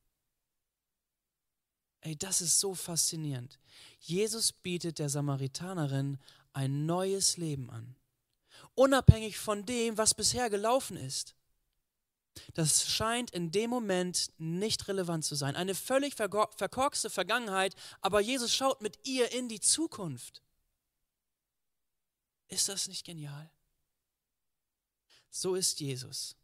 [2.02, 3.58] Ey, das ist so faszinierend.
[4.02, 6.18] Jesus bietet der Samaritanerin
[6.52, 7.96] ein neues Leben an,
[8.76, 11.36] unabhängig von dem, was bisher gelaufen ist.
[12.54, 15.56] Das scheint in dem Moment nicht relevant zu sein.
[15.56, 20.42] Eine völlig verkorkste Vergangenheit, aber Jesus schaut mit ihr in die Zukunft.
[22.48, 23.52] Ist das nicht genial?
[25.30, 26.36] So ist Jesus.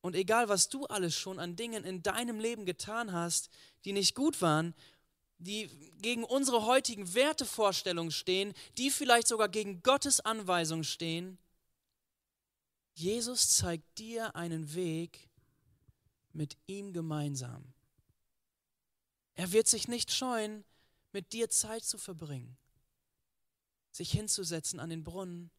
[0.00, 3.50] Und egal, was du alles schon an Dingen in deinem Leben getan hast,
[3.84, 4.74] die nicht gut waren,
[5.38, 5.68] die
[5.98, 11.38] gegen unsere heutigen Wertevorstellungen stehen, die vielleicht sogar gegen Gottes Anweisung stehen,
[12.94, 15.28] Jesus zeigt dir einen Weg
[16.32, 17.74] mit ihm gemeinsam.
[19.34, 20.64] Er wird sich nicht scheuen,
[21.12, 22.56] mit dir Zeit zu verbringen
[23.96, 25.50] sich hinzusetzen an den Brunnen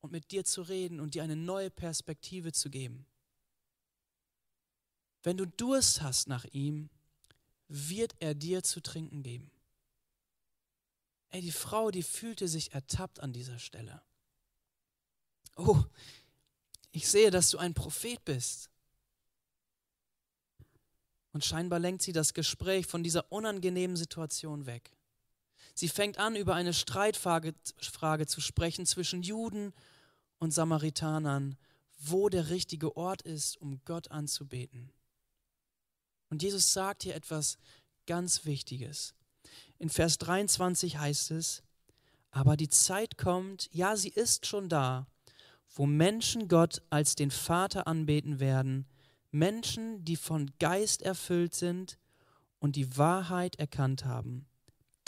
[0.00, 3.06] und mit dir zu reden und dir eine neue Perspektive zu geben.
[5.22, 6.90] Wenn du Durst hast nach ihm,
[7.68, 9.50] wird er dir zu trinken geben.
[11.30, 14.02] Ey, die Frau, die fühlte sich ertappt an dieser Stelle.
[15.56, 15.84] Oh,
[16.90, 18.70] ich sehe, dass du ein Prophet bist.
[21.32, 24.96] Und scheinbar lenkt sie das Gespräch von dieser unangenehmen Situation weg.
[25.74, 29.74] Sie fängt an, über eine Streitfrage Frage zu sprechen zwischen Juden
[30.38, 31.56] und Samaritanern,
[31.98, 34.90] wo der richtige Ort ist, um Gott anzubeten.
[36.30, 37.58] Und Jesus sagt hier etwas
[38.06, 39.14] ganz Wichtiges.
[39.78, 41.62] In Vers 23 heißt es,
[42.30, 45.06] aber die Zeit kommt, ja, sie ist schon da,
[45.74, 48.86] wo Menschen Gott als den Vater anbeten werden,
[49.30, 51.98] Menschen, die von Geist erfüllt sind
[52.58, 54.46] und die Wahrheit erkannt haben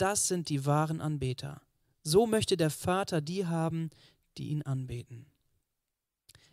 [0.01, 1.61] das sind die wahren Anbeter.
[2.01, 3.91] So möchte der Vater die haben,
[4.37, 5.27] die ihn anbeten.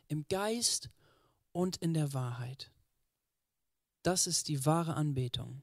[0.07, 0.91] Im Geist
[1.53, 2.71] und in der Wahrheit.
[4.03, 5.63] Das ist die wahre Anbetung.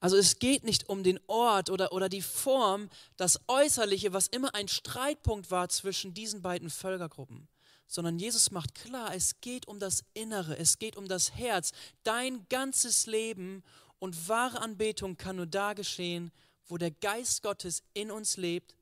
[0.00, 4.54] Also es geht nicht um den Ort oder, oder die Form, das Äußerliche, was immer
[4.54, 7.48] ein Streitpunkt war zwischen diesen beiden Völkergruppen,
[7.86, 11.72] sondern Jesus macht klar, es geht um das Innere, es geht um das Herz.
[12.02, 13.62] Dein ganzes Leben
[13.98, 16.32] und wahre Anbetung kann nur da geschehen,
[16.66, 18.74] wo der Geist Gottes in uns lebt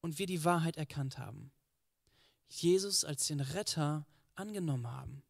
[0.00, 1.52] und wir die Wahrheit erkannt haben.
[2.48, 5.22] Jesus als den Retter angenommen haben.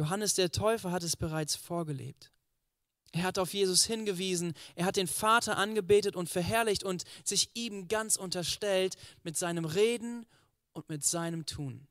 [0.00, 2.32] Johannes der Täufer hat es bereits vorgelebt.
[3.12, 7.86] Er hat auf Jesus hingewiesen, er hat den Vater angebetet und verherrlicht und sich ihm
[7.86, 10.24] ganz unterstellt mit seinem Reden
[10.72, 11.86] und mit seinem Tun.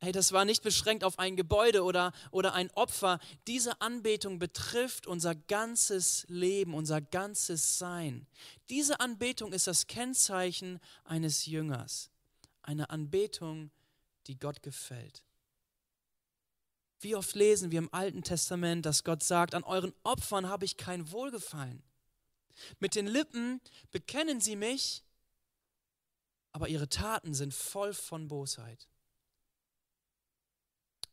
[0.00, 3.20] Hey, das war nicht beschränkt auf ein Gebäude oder, oder ein Opfer.
[3.46, 8.26] Diese Anbetung betrifft unser ganzes Leben, unser ganzes Sein.
[8.70, 12.10] Diese Anbetung ist das Kennzeichen eines Jüngers.
[12.62, 13.70] Eine Anbetung,
[14.28, 15.22] die Gott gefällt.
[17.02, 20.76] Wie oft lesen wir im Alten Testament, dass Gott sagt, an euren Opfern habe ich
[20.76, 21.82] kein Wohlgefallen.
[22.78, 23.60] Mit den Lippen
[23.90, 25.02] bekennen sie mich,
[26.52, 28.88] aber ihre Taten sind voll von Bosheit.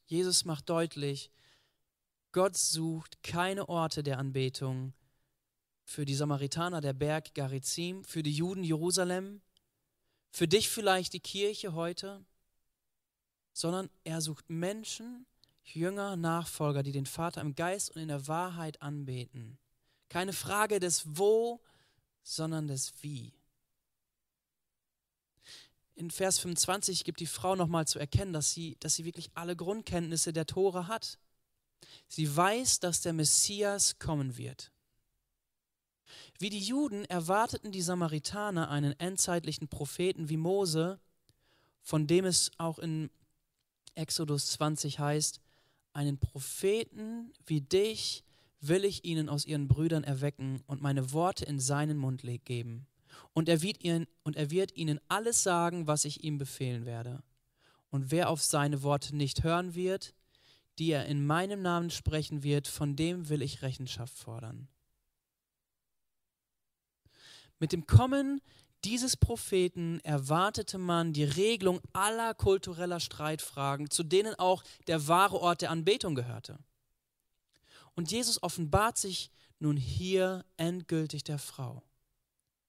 [0.05, 1.31] Jesus macht deutlich,
[2.33, 4.93] Gott sucht keine Orte der Anbetung
[5.85, 9.41] für die Samaritaner der Berg Garizim, für die Juden Jerusalem,
[10.29, 12.23] für dich vielleicht die Kirche heute,
[13.53, 15.25] sondern er sucht Menschen,
[15.75, 19.57] Jünger, Nachfolger, die den Vater im Geist und in der Wahrheit anbeten.
[20.09, 21.61] Keine Frage des Wo,
[22.23, 23.33] sondern des Wie.
[25.95, 29.55] In Vers 25 gibt die Frau nochmal zu erkennen, dass sie, dass sie wirklich alle
[29.55, 31.19] Grundkenntnisse der Tore hat.
[32.07, 34.71] Sie weiß, dass der Messias kommen wird.
[36.39, 40.99] Wie die Juden erwarteten die Samaritaner einen endzeitlichen Propheten wie Mose,
[41.81, 43.09] von dem es auch in
[43.95, 45.41] Exodus 20 heißt,
[45.93, 48.23] einen Propheten wie dich
[48.61, 52.87] will ich ihnen aus ihren Brüdern erwecken und meine Worte in seinen Mund geben.
[53.33, 57.23] Und er, wird ihnen, und er wird ihnen alles sagen, was ich ihm befehlen werde.
[57.89, 60.13] Und wer auf seine Worte nicht hören wird,
[60.77, 64.67] die er in meinem Namen sprechen wird, von dem will ich Rechenschaft fordern.
[67.59, 68.41] Mit dem Kommen
[68.85, 75.61] dieses Propheten erwartete man die Regelung aller kultureller Streitfragen, zu denen auch der wahre Ort
[75.61, 76.57] der Anbetung gehörte.
[77.95, 81.83] Und Jesus offenbart sich nun hier endgültig der Frau.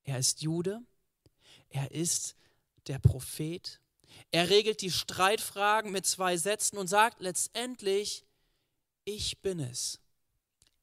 [0.03, 0.81] Er ist Jude,
[1.69, 2.35] er ist
[2.89, 3.81] der Prophet,
[4.33, 8.25] er regelt die Streitfragen mit zwei Sätzen und sagt letztendlich,
[9.05, 10.01] ich bin es,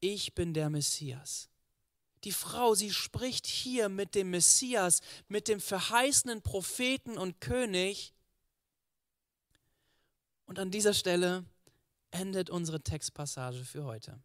[0.00, 1.50] ich bin der Messias.
[2.24, 8.12] Die Frau, sie spricht hier mit dem Messias, mit dem verheißenen Propheten und König.
[10.46, 11.44] Und an dieser Stelle
[12.10, 14.18] endet unsere Textpassage für heute.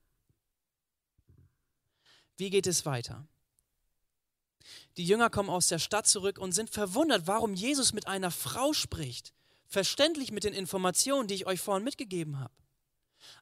[2.37, 3.27] Wie geht es weiter?
[4.97, 8.73] Die Jünger kommen aus der Stadt zurück und sind verwundert, warum Jesus mit einer Frau
[8.73, 9.33] spricht.
[9.67, 12.53] Verständlich mit den Informationen, die ich euch vorhin mitgegeben habe.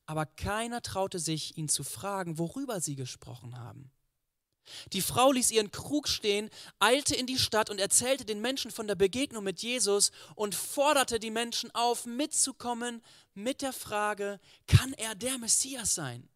[0.05, 3.91] Aber keiner traute sich, ihn zu fragen, worüber sie gesprochen haben.
[4.93, 8.87] Die Frau ließ ihren Krug stehen, eilte in die Stadt und erzählte den Menschen von
[8.87, 13.01] der Begegnung mit Jesus und forderte die Menschen auf, mitzukommen
[13.33, 16.27] mit der Frage, kann er der Messias sein?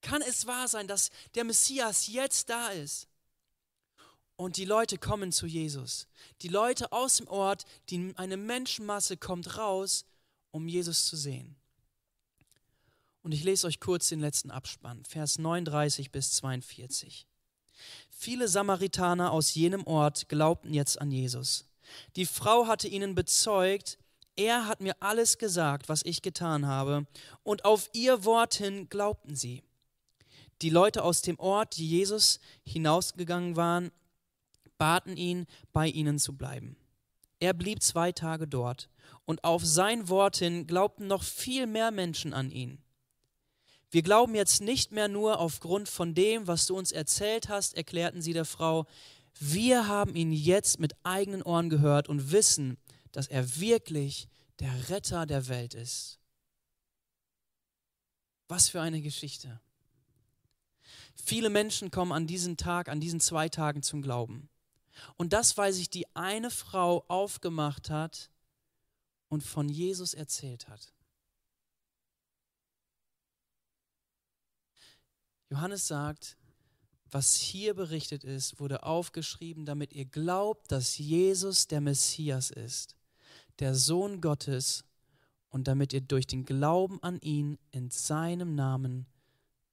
[0.00, 3.08] Kann es wahr sein, dass der Messias jetzt da ist?
[4.36, 6.08] Und die Leute kommen zu Jesus.
[6.42, 10.04] Die Leute aus dem Ort, die, eine Menschenmasse kommt raus,
[10.50, 11.56] um Jesus zu sehen.
[13.22, 17.26] Und ich lese euch kurz den letzten Abspann, Vers 39 bis 42.
[18.24, 21.66] Viele Samaritaner aus jenem Ort glaubten jetzt an Jesus.
[22.16, 23.98] Die Frau hatte ihnen bezeugt,
[24.34, 27.06] er hat mir alles gesagt, was ich getan habe,
[27.42, 29.62] und auf ihr Wort hin glaubten sie.
[30.62, 33.90] Die Leute aus dem Ort, die Jesus hinausgegangen waren,
[34.78, 36.78] baten ihn, bei ihnen zu bleiben.
[37.40, 38.88] Er blieb zwei Tage dort,
[39.26, 42.78] und auf sein Wort hin glaubten noch viel mehr Menschen an ihn.
[43.94, 48.22] Wir glauben jetzt nicht mehr nur aufgrund von dem, was du uns erzählt hast, erklärten
[48.22, 48.86] sie der Frau.
[49.38, 52.76] Wir haben ihn jetzt mit eigenen Ohren gehört und wissen,
[53.12, 54.26] dass er wirklich
[54.58, 56.18] der Retter der Welt ist.
[58.48, 59.60] Was für eine Geschichte.
[61.14, 64.48] Viele Menschen kommen an diesem Tag, an diesen zwei Tagen zum Glauben.
[65.14, 68.32] Und das, weil sich die eine Frau aufgemacht hat
[69.28, 70.93] und von Jesus erzählt hat.
[75.50, 76.36] Johannes sagt,
[77.10, 82.96] was hier berichtet ist, wurde aufgeschrieben, damit ihr glaubt, dass Jesus der Messias ist,
[83.60, 84.84] der Sohn Gottes,
[85.54, 89.06] und damit ihr durch den Glauben an ihn in seinem Namen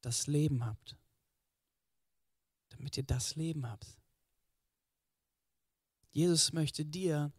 [0.01, 0.95] das Leben habt.
[2.69, 3.97] Damit ihr das Leben habt.
[6.11, 7.31] Jesus möchte dir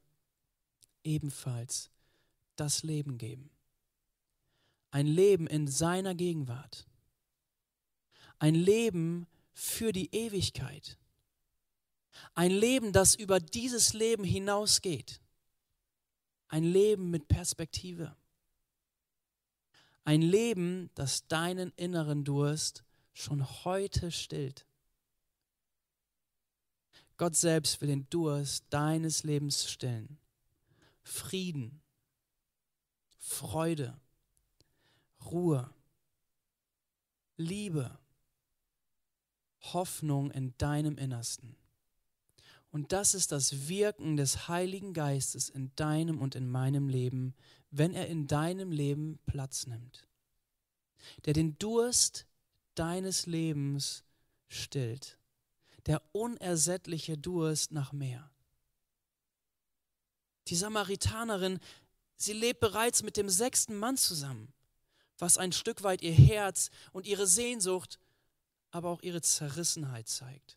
[1.05, 1.93] ebenfalls
[2.57, 3.49] das Leben geben.
[4.91, 6.89] Ein Leben in seiner Gegenwart.
[8.43, 10.99] Ein Leben für die Ewigkeit.
[12.35, 15.21] Ein Leben, das über dieses Leben hinausgeht.
[16.49, 18.17] Ein Leben mit Perspektive.
[20.03, 24.67] Ein Leben, das deinen inneren Durst schon heute stillt.
[27.19, 30.19] Gott selbst will den Durst deines Lebens stillen.
[31.05, 31.81] Frieden,
[33.21, 33.97] Freude,
[35.27, 35.73] Ruhe,
[37.37, 38.02] Liebe,
[39.63, 41.57] Hoffnung in deinem Innersten.
[42.71, 47.35] Und das ist das Wirken des Heiligen Geistes in deinem und in meinem Leben,
[47.71, 50.09] wenn er in deinem Leben Platz nimmt.
[51.25, 52.27] Der den Durst
[52.75, 54.05] deines Lebens
[54.49, 55.19] stillt
[55.87, 58.31] der unersättliche Durst nach mehr.
[60.49, 61.61] Die Samaritanerin,
[62.17, 64.53] sie lebt bereits mit dem sechsten Mann zusammen,
[65.19, 67.99] was ein Stück weit ihr Herz und ihre Sehnsucht,
[68.73, 70.57] aber auch ihre Zerrissenheit zeigt.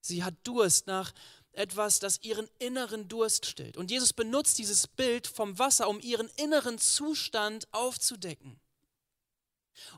[0.00, 1.12] Sie hat Durst nach,
[1.52, 3.76] etwas, das ihren inneren Durst stillt.
[3.76, 8.58] Und Jesus benutzt dieses Bild vom Wasser, um ihren inneren Zustand aufzudecken.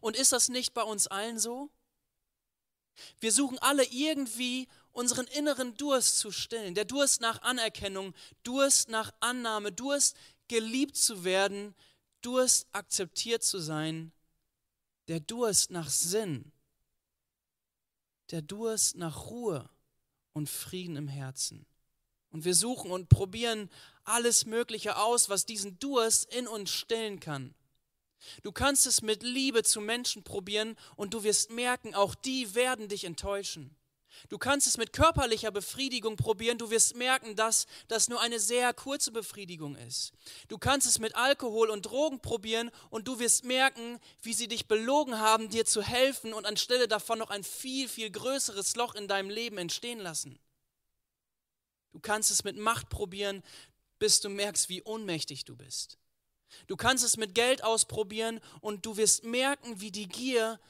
[0.00, 1.70] Und ist das nicht bei uns allen so?
[3.20, 6.74] Wir suchen alle irgendwie unseren inneren Durst zu stillen.
[6.74, 10.16] Der Durst nach Anerkennung, Durst nach Annahme, Durst
[10.48, 11.74] geliebt zu werden,
[12.22, 14.12] Durst akzeptiert zu sein,
[15.08, 16.50] der Durst nach Sinn,
[18.31, 19.68] der Durst nach Ruhe
[20.33, 21.66] und Frieden im Herzen.
[22.31, 23.70] Und wir suchen und probieren
[24.05, 27.55] alles Mögliche aus, was diesen Durst in uns stillen kann.
[28.43, 32.89] Du kannst es mit Liebe zu Menschen probieren und du wirst merken, auch die werden
[32.89, 33.77] dich enttäuschen.
[34.28, 38.72] Du kannst es mit körperlicher Befriedigung probieren, du wirst merken, dass das nur eine sehr
[38.74, 40.12] kurze Befriedigung ist.
[40.48, 44.66] Du kannst es mit Alkohol und Drogen probieren und du wirst merken, wie sie dich
[44.66, 49.08] belogen haben, dir zu helfen und anstelle davon noch ein viel, viel größeres Loch in
[49.08, 50.38] deinem Leben entstehen lassen.
[51.92, 53.42] Du kannst es mit Macht probieren,
[53.98, 55.98] bis du merkst, wie ohnmächtig du bist.
[56.66, 60.60] Du kannst es mit Geld ausprobieren und du wirst merken, wie die Gier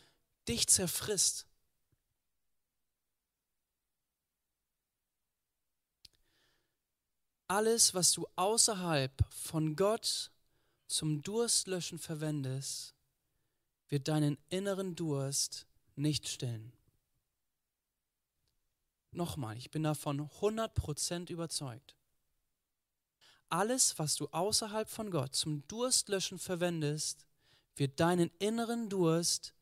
[0.49, 1.47] dich zerfrisst.
[7.49, 10.31] Alles, was du außerhalb von Gott
[10.89, 12.95] zum Durstlöschen verwendest,
[13.89, 16.73] wird deinen inneren Durst nicht stillen.
[19.13, 21.97] Nochmal, ich bin davon 100% überzeugt
[23.49, 27.27] alles, was du außerhalb von Gott zum Durstlöschen verwendest,
[27.77, 29.55] wird deinen inneren Durst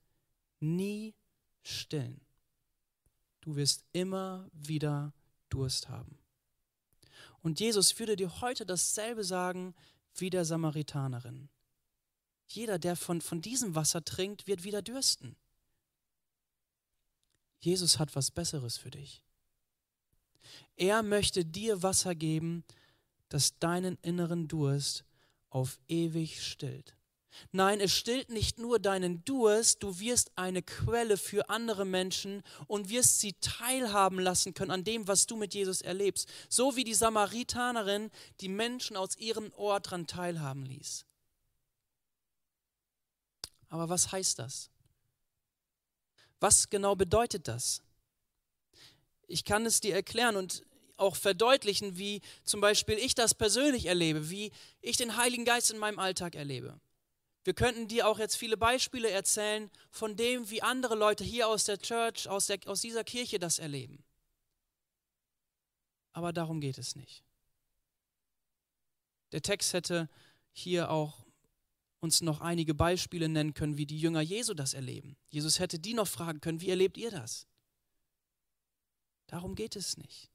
[0.61, 1.15] nie
[1.63, 2.21] stillen.
[3.41, 5.13] Du wirst immer wieder
[5.51, 6.19] Durst haben.
[7.45, 9.75] Und Jesus würde dir heute dasselbe sagen
[10.15, 11.51] wie der Samaritanerin.
[12.47, 15.37] Jeder, der von, von diesem Wasser trinkt, wird wieder dürsten.
[17.59, 19.23] Jesus hat was Besseres für dich.
[20.77, 22.65] Er möchte dir Wasser geben,
[23.29, 25.05] das deinen inneren Durst
[25.51, 26.97] auf ewig stillt.
[27.53, 32.89] Nein, es stillt nicht nur deinen Durst, du wirst eine Quelle für andere Menschen und
[32.89, 36.29] wirst sie teilhaben lassen können an dem, was du mit Jesus erlebst.
[36.49, 38.11] So wie die Samaritanerin
[38.41, 41.05] die Menschen aus ihrem Ort daran teilhaben ließ.
[43.69, 44.71] Aber was heißt das?
[46.41, 47.83] Was genau bedeutet das?
[49.27, 50.65] Ich kann es dir erklären und
[50.97, 55.79] auch verdeutlichen, wie zum Beispiel ich das persönlich erlebe, wie ich den Heiligen Geist in
[55.79, 56.79] meinem Alltag erlebe.
[57.45, 61.65] Wir könnten dir auch jetzt viele Beispiele erzählen von dem, wie andere Leute hier aus
[61.65, 64.03] der Church, aus, der, aus dieser Kirche das erleben.
[66.13, 67.23] Aber darum geht es nicht.
[69.33, 70.09] Der Text hätte
[70.53, 71.27] hier auch
[72.01, 75.17] uns noch einige Beispiele nennen können, wie die Jünger Jesu das erleben.
[75.29, 77.47] Jesus hätte die noch fragen können, wie erlebt ihr das?
[79.27, 80.31] Darum geht es nicht.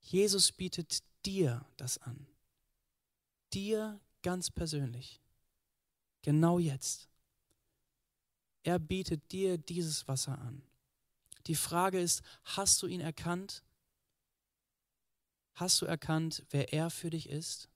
[0.00, 2.26] Jesus bietet dir das an.
[3.52, 5.20] Dir ganz persönlich.
[6.22, 7.08] Genau jetzt.
[8.62, 10.62] Er bietet dir dieses Wasser an.
[11.46, 13.62] Die Frage ist, hast du ihn erkannt?
[15.54, 17.68] Hast du erkannt, wer er für dich ist?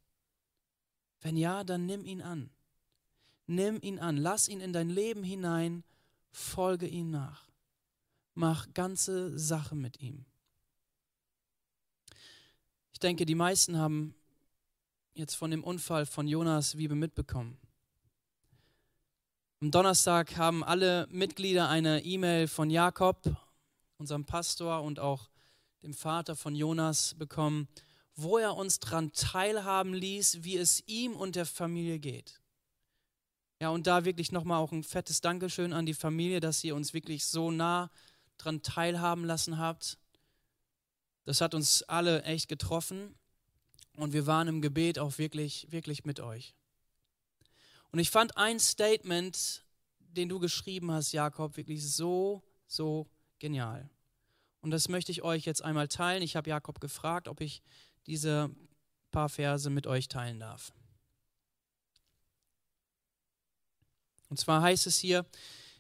[1.20, 2.51] Wenn ja, dann nimm ihn an.
[3.47, 5.84] Nimm ihn an, lass ihn in dein Leben hinein,
[6.30, 7.49] folge ihm nach.
[8.34, 10.24] Mach ganze Sache mit ihm.
[12.92, 14.14] Ich denke, die meisten haben
[15.14, 17.59] jetzt von dem Unfall von Jonas Wiebe mitbekommen.
[19.65, 23.35] Am Donnerstag haben alle Mitglieder eine E-Mail von Jakob,
[23.97, 25.31] unserem Pastor und auch
[25.83, 27.67] dem Vater von Jonas bekommen,
[28.15, 32.43] wo er uns daran teilhaben ließ, wie es ihm und der Familie geht.
[33.59, 36.93] Ja, und da wirklich nochmal auch ein fettes Dankeschön an die Familie, dass ihr uns
[36.93, 37.91] wirklich so nah
[38.37, 39.97] daran teilhaben lassen habt.
[41.25, 43.15] Das hat uns alle echt getroffen
[43.97, 46.55] und wir waren im Gebet auch wirklich, wirklich mit euch.
[47.95, 49.62] Und ich fand ein Statement,
[50.01, 53.07] den du geschrieben hast, Jakob, wirklich so, so
[53.38, 53.88] genial.
[54.62, 56.20] Und das möchte ich euch jetzt einmal teilen.
[56.20, 57.62] Ich habe Jakob gefragt, ob ich
[58.09, 58.51] diese
[59.12, 60.72] paar Verse mit euch teilen darf.
[64.28, 65.24] Und zwar heißt es hier,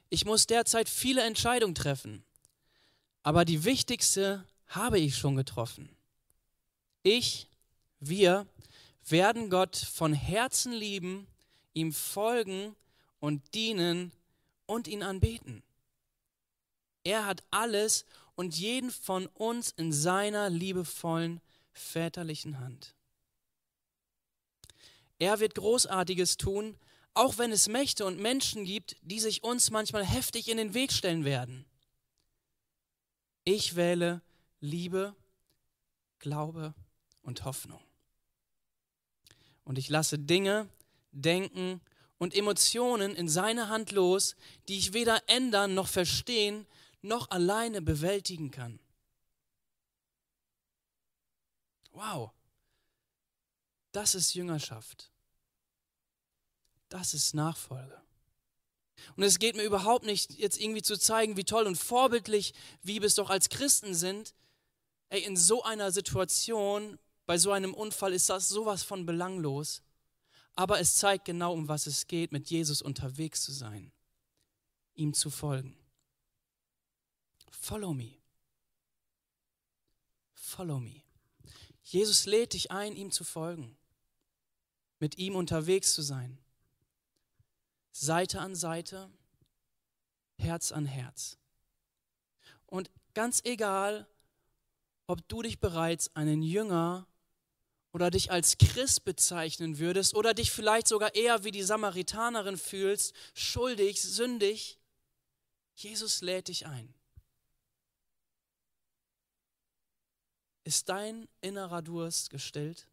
[0.08, 2.24] ich muss derzeit viele Entscheidungen treffen,
[3.24, 5.88] aber die wichtigste habe ich schon getroffen.
[7.02, 7.48] Ich,
[7.98, 8.46] wir
[9.04, 11.26] werden Gott von Herzen lieben,
[11.74, 12.74] ihm folgen
[13.20, 14.12] und dienen
[14.66, 15.62] und ihn anbeten.
[17.04, 21.40] Er hat alles und jeden von uns in seiner liebevollen
[21.72, 22.94] väterlichen Hand.
[25.18, 26.76] Er wird Großartiges tun,
[27.12, 30.92] auch wenn es Mächte und Menschen gibt, die sich uns manchmal heftig in den Weg
[30.92, 31.64] stellen werden.
[33.44, 34.22] Ich wähle
[34.60, 35.14] Liebe,
[36.18, 36.74] Glaube
[37.22, 37.80] und Hoffnung.
[39.64, 40.68] Und ich lasse Dinge,
[41.14, 41.80] Denken
[42.18, 44.36] und Emotionen in seine Hand los,
[44.68, 46.66] die ich weder ändern noch verstehen
[47.04, 48.80] noch alleine bewältigen kann.
[51.92, 52.32] Wow,
[53.92, 55.12] das ist Jüngerschaft.
[56.88, 58.00] Das ist Nachfolge.
[59.16, 63.02] Und es geht mir überhaupt nicht, jetzt irgendwie zu zeigen, wie toll und vorbildlich wir
[63.02, 64.34] es doch als Christen sind.
[65.10, 69.82] Ey, in so einer Situation, bei so einem Unfall ist das sowas von belanglos.
[70.56, 73.92] Aber es zeigt genau, um was es geht, mit Jesus unterwegs zu sein,
[74.94, 75.76] ihm zu folgen.
[77.50, 78.18] Follow me.
[80.34, 81.02] Follow me.
[81.82, 83.76] Jesus lädt dich ein, ihm zu folgen,
[85.00, 86.38] mit ihm unterwegs zu sein.
[87.92, 89.10] Seite an Seite,
[90.36, 91.38] Herz an Herz.
[92.66, 94.08] Und ganz egal,
[95.06, 97.06] ob du dich bereits einen Jünger
[97.94, 103.14] oder dich als Christ bezeichnen würdest oder dich vielleicht sogar eher wie die Samaritanerin fühlst,
[103.34, 104.80] schuldig, sündig,
[105.76, 106.92] Jesus lädt dich ein.
[110.64, 112.88] Ist dein innerer Durst gestillt?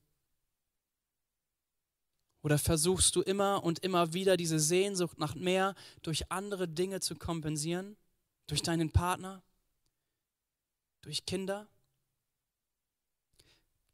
[2.44, 5.74] Oder versuchst du immer und immer wieder diese Sehnsucht nach mehr
[6.04, 7.98] durch andere Dinge zu kompensieren?
[8.46, 9.42] Durch deinen Partner?
[11.02, 11.71] Durch Kinder?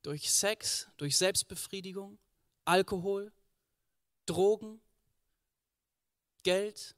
[0.08, 0.88] Durch Sex?
[0.97, 2.18] Durch Selbstbefriedigung?
[2.66, 3.32] Alkohol?
[4.26, 4.82] Drogen?
[6.43, 6.95] Geld?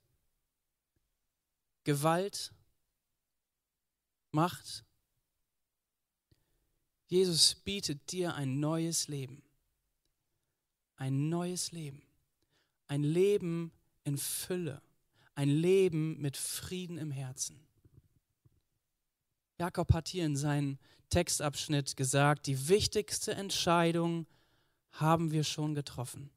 [1.84, 2.53] Gewalt?
[4.32, 4.86] Macht?
[7.07, 9.43] Jesus bietet dir ein neues Leben
[10.99, 12.01] ein neues Leben.
[12.88, 13.72] Ein Leben
[14.03, 14.82] in Fülle.
[15.34, 17.57] Ein Leben mit Frieden im Herzen.
[19.57, 20.78] Jakob hat hier in seinem
[21.10, 24.28] Textabschnitt gesagt, die wichtigste Entscheidung
[24.91, 26.30] haben wir schon getroffen.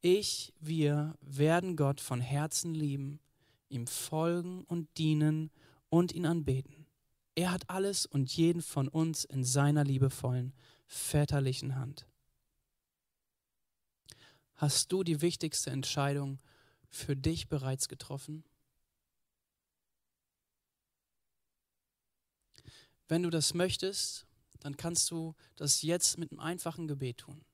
[0.00, 3.20] Ich, wir werden Gott von Herzen lieben,
[3.68, 5.50] ihm folgen und dienen
[5.90, 6.86] und ihn anbeten.
[7.34, 10.52] Er hat alles und jeden von uns in seiner liebevollen,
[10.86, 12.06] väterlichen Hand.
[14.54, 16.38] Hast du die wichtigste Entscheidung
[16.88, 18.44] für dich bereits getroffen?
[23.10, 24.24] Wenn du das möchtest,
[24.60, 27.44] dann kannst du das jetzt mit einem einfachen Gebet tun.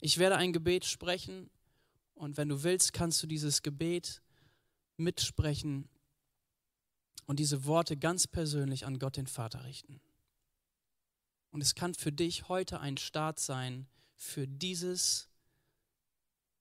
[0.00, 1.50] Ich werde ein Gebet sprechen
[2.14, 4.22] und wenn du willst, kannst du dieses Gebet
[4.96, 5.88] mitsprechen
[7.26, 10.00] und diese Worte ganz persönlich an Gott den Vater richten.
[11.50, 15.28] Und es kann für dich heute ein Start sein für dieses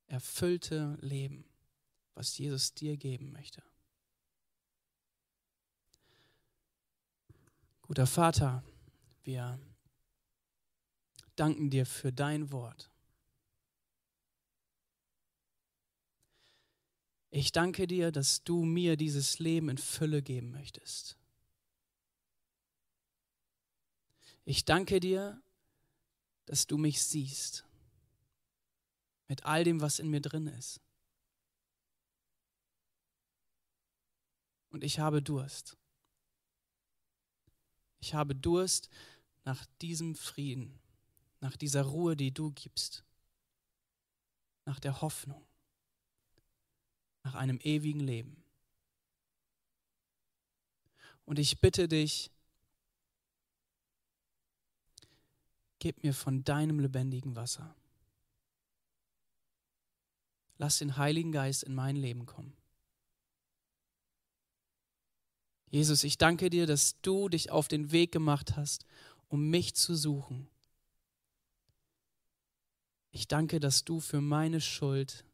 [0.07, 1.45] erfüllte Leben,
[2.15, 3.61] was Jesus dir geben möchte.
[7.93, 8.63] Guter Vater,
[9.21, 9.59] wir
[11.35, 12.89] danken dir für dein Wort.
[17.29, 21.19] Ich danke dir, dass du mir dieses Leben in Fülle geben möchtest.
[24.43, 25.39] Ich danke dir,
[26.47, 27.63] dass du mich siehst
[29.27, 30.81] mit all dem, was in mir drin ist.
[34.71, 35.77] Und ich habe Durst.
[38.03, 38.89] Ich habe Durst
[39.45, 40.77] nach diesem Frieden,
[41.39, 43.05] nach dieser Ruhe, die du gibst,
[44.65, 45.41] nach der Hoffnung,
[47.23, 48.43] nach einem ewigen Leben.
[51.23, 52.29] Und ich bitte dich,
[55.79, 57.73] gib mir von deinem lebendigen Wasser.
[60.57, 62.53] Lass den Heiligen Geist in mein Leben kommen.
[65.73, 68.85] Jesus, ich danke dir, dass du dich auf den Weg gemacht hast,
[69.27, 70.47] um mich zu suchen.
[73.09, 75.25] Ich danke, dass du für meine Schuld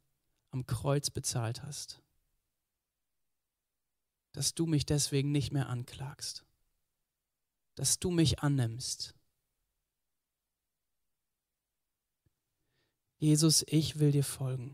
[0.51, 2.01] am Kreuz bezahlt hast.
[4.31, 6.45] Dass du mich deswegen nicht mehr anklagst.
[7.75, 9.15] Dass du mich annimmst.
[13.17, 14.73] Jesus, ich will dir folgen.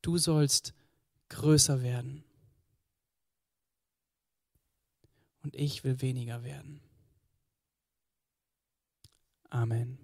[0.00, 0.74] Du sollst
[1.28, 2.22] größer werden.
[5.46, 6.80] Und ich will weniger werden.
[9.48, 9.96] Amen.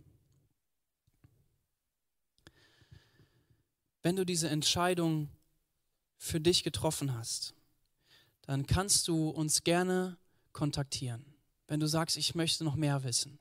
[4.03, 5.29] Wenn du diese Entscheidung
[6.17, 7.57] für dich getroffen hast,
[8.43, 10.17] dann kannst du uns gerne
[10.53, 11.25] kontaktieren.
[11.67, 13.41] Wenn du sagst, ich möchte noch mehr wissen.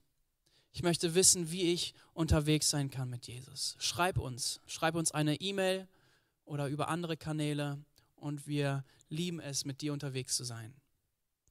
[0.72, 3.76] Ich möchte wissen, wie ich unterwegs sein kann mit Jesus.
[3.78, 4.60] Schreib uns.
[4.66, 5.88] Schreib uns eine E-Mail
[6.46, 7.78] oder über andere Kanäle
[8.16, 10.81] und wir lieben es, mit dir unterwegs zu sein.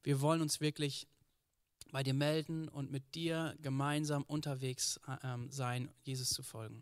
[0.03, 1.07] Wir wollen uns wirklich
[1.91, 6.81] bei dir melden und mit dir gemeinsam unterwegs äh, ähm, sein, Jesus zu folgen.